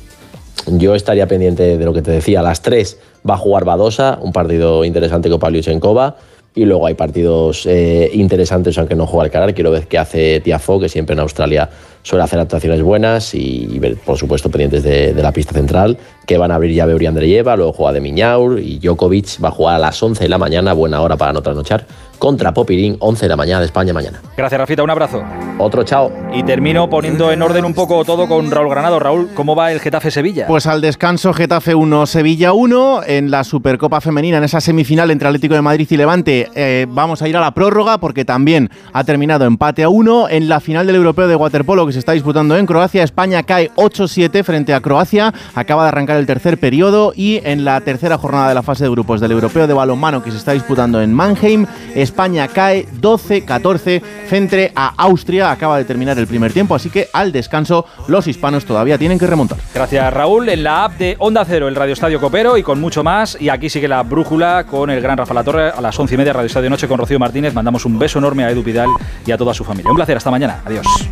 Yo 0.72 0.94
estaría 0.94 1.26
pendiente 1.26 1.78
de 1.78 1.84
lo 1.84 1.94
que 1.94 2.02
te 2.02 2.10
decía, 2.10 2.40
a 2.40 2.42
las 2.42 2.60
3 2.62 2.98
va 3.28 3.34
a 3.34 3.38
jugar 3.38 3.64
Badosa, 3.64 4.18
un 4.20 4.32
partido 4.32 4.84
interesante 4.84 5.30
con 5.30 5.40
Pavlyuchenkova, 5.40 6.16
y 6.54 6.64
luego 6.64 6.86
hay 6.86 6.94
partidos 6.94 7.66
eh, 7.66 8.10
interesantes, 8.12 8.76
aunque 8.78 8.94
no 8.94 9.06
juega 9.06 9.24
Alcaraz. 9.24 9.52
Quiero 9.54 9.70
ver 9.70 9.86
qué 9.86 9.96
hace 9.96 10.40
Tiafo, 10.40 10.80
que 10.80 10.88
siempre 10.88 11.14
en 11.14 11.20
Australia 11.20 11.70
suele 12.02 12.24
hacer 12.24 12.40
actuaciones 12.40 12.82
buenas 12.82 13.34
y, 13.34 13.78
ver, 13.78 13.96
por 13.96 14.16
supuesto, 14.16 14.50
pendientes 14.50 14.82
de, 14.82 15.12
de 15.12 15.22
la 15.22 15.32
pista 15.32 15.52
central, 15.52 15.98
que 16.26 16.38
van 16.38 16.50
a 16.50 16.56
abrir 16.56 16.74
ya 16.74 16.86
Beuri 16.86 17.06
Andreyeva, 17.06 17.56
luego 17.56 17.72
juega 17.72 17.92
de 17.92 18.00
Miñaur 18.00 18.60
y 18.60 18.78
Djokovic 18.78 19.42
va 19.42 19.48
a 19.48 19.52
jugar 19.52 19.76
a 19.76 19.78
las 19.78 20.02
11 20.02 20.24
de 20.24 20.28
la 20.28 20.38
mañana, 20.38 20.72
buena 20.72 21.00
hora 21.00 21.16
para 21.16 21.32
no 21.32 21.42
trasnochar, 21.42 21.86
contra 22.18 22.52
Popirín, 22.52 22.96
11 22.98 23.24
de 23.24 23.28
la 23.28 23.36
mañana 23.36 23.60
de 23.60 23.66
España 23.66 23.92
mañana. 23.92 24.20
Gracias, 24.36 24.60
Rafita. 24.60 24.82
Un 24.82 24.90
abrazo. 24.90 25.22
Otro 25.58 25.84
chao. 25.84 26.12
Y 26.32 26.42
termino 26.42 26.90
poniendo 26.90 27.32
en 27.32 27.40
orden 27.42 27.64
un 27.64 27.74
poco 27.74 28.04
todo 28.04 28.28
con 28.28 28.50
Raúl 28.50 28.68
Granado. 28.70 28.98
Raúl, 28.98 29.30
¿cómo 29.34 29.54
va 29.54 29.72
el 29.72 29.80
Getafe 29.80 30.10
Sevilla? 30.10 30.46
Pues 30.46 30.66
al 30.66 30.80
descanso 30.80 31.32
Getafe 31.32 31.74
1, 31.74 32.06
Sevilla 32.06 32.52
1, 32.52 33.02
en 33.06 33.30
la 33.30 33.44
Supercopa 33.44 34.00
Femenina, 34.00 34.38
en 34.38 34.44
esa 34.44 34.60
semifinal 34.60 35.10
entre 35.10 35.28
Atlético 35.28 35.54
de 35.54 35.62
Madrid 35.62 35.86
y 35.90 35.96
Levante, 35.96 36.50
eh, 36.54 36.86
vamos 36.88 37.22
a 37.22 37.28
ir 37.28 37.36
a 37.36 37.40
la 37.40 37.54
prórroga 37.54 37.98
porque 37.98 38.24
también 38.24 38.70
ha 38.92 39.04
terminado 39.04 39.44
empate 39.44 39.84
a 39.84 39.88
1 39.88 40.28
en 40.28 40.48
la 40.48 40.60
final 40.60 40.86
del 40.86 40.96
Europeo 40.96 41.28
de 41.28 41.36
Waterpolo 41.36 41.86
que 41.88 41.94
se 41.94 41.98
está 41.98 42.12
disputando 42.12 42.56
en 42.56 42.66
Croacia. 42.66 43.02
España 43.02 43.42
cae 43.42 43.70
8-7 43.74 44.44
frente 44.44 44.74
a 44.74 44.80
Croacia. 44.80 45.32
Acaba 45.54 45.82
de 45.82 45.88
arrancar 45.88 46.18
el 46.18 46.26
tercer 46.26 46.58
periodo 46.58 47.12
y 47.16 47.40
en 47.44 47.64
la 47.64 47.80
tercera 47.80 48.18
jornada 48.18 48.48
de 48.48 48.54
la 48.54 48.62
fase 48.62 48.84
de 48.84 48.90
grupos 48.90 49.20
del 49.20 49.32
Europeo 49.32 49.66
de 49.66 49.74
Balonmano 49.74 50.22
que 50.22 50.30
se 50.30 50.36
está 50.36 50.52
disputando 50.52 51.00
en 51.02 51.12
Mannheim, 51.12 51.66
España 51.94 52.48
cae 52.48 52.86
12-14 53.00 54.02
frente 54.28 54.72
a 54.74 54.92
Austria. 54.96 55.50
Acaba 55.50 55.78
de 55.78 55.84
terminar 55.84 56.18
el 56.18 56.26
primer 56.26 56.52
tiempo, 56.52 56.74
así 56.74 56.90
que 56.90 57.08
al 57.12 57.32
descanso 57.32 57.86
los 58.06 58.26
hispanos 58.26 58.64
todavía 58.64 58.98
tienen 58.98 59.18
que 59.18 59.26
remontar. 59.26 59.58
Gracias 59.74 60.12
Raúl. 60.12 60.48
En 60.48 60.62
la 60.62 60.84
app 60.84 60.98
de 60.98 61.16
Onda 61.18 61.44
Cero, 61.44 61.68
el 61.68 61.74
Radio 61.74 61.94
Estadio 61.94 62.20
Copero 62.20 62.56
y 62.56 62.62
con 62.62 62.80
mucho 62.80 63.02
más. 63.02 63.36
Y 63.40 63.48
aquí 63.48 63.70
sigue 63.70 63.88
la 63.88 64.02
brújula 64.02 64.64
con 64.64 64.90
el 64.90 65.00
gran 65.00 65.18
Rafa 65.18 65.34
La 65.34 65.44
Torre 65.44 65.70
a 65.70 65.80
las 65.80 65.98
once 65.98 66.14
y 66.14 66.18
media 66.18 66.32
Radio 66.32 66.46
Estadio 66.46 66.70
Noche 66.70 66.86
con 66.86 66.98
Rocío 66.98 67.18
Martínez. 67.18 67.54
Mandamos 67.54 67.84
un 67.84 67.98
beso 67.98 68.18
enorme 68.18 68.44
a 68.44 68.50
Edu 68.50 68.62
Pidal 68.62 68.88
y 69.26 69.32
a 69.32 69.38
toda 69.38 69.54
su 69.54 69.64
familia. 69.64 69.90
Un 69.90 69.96
placer, 69.96 70.16
hasta 70.16 70.30
mañana. 70.30 70.62
Adiós. 70.64 71.08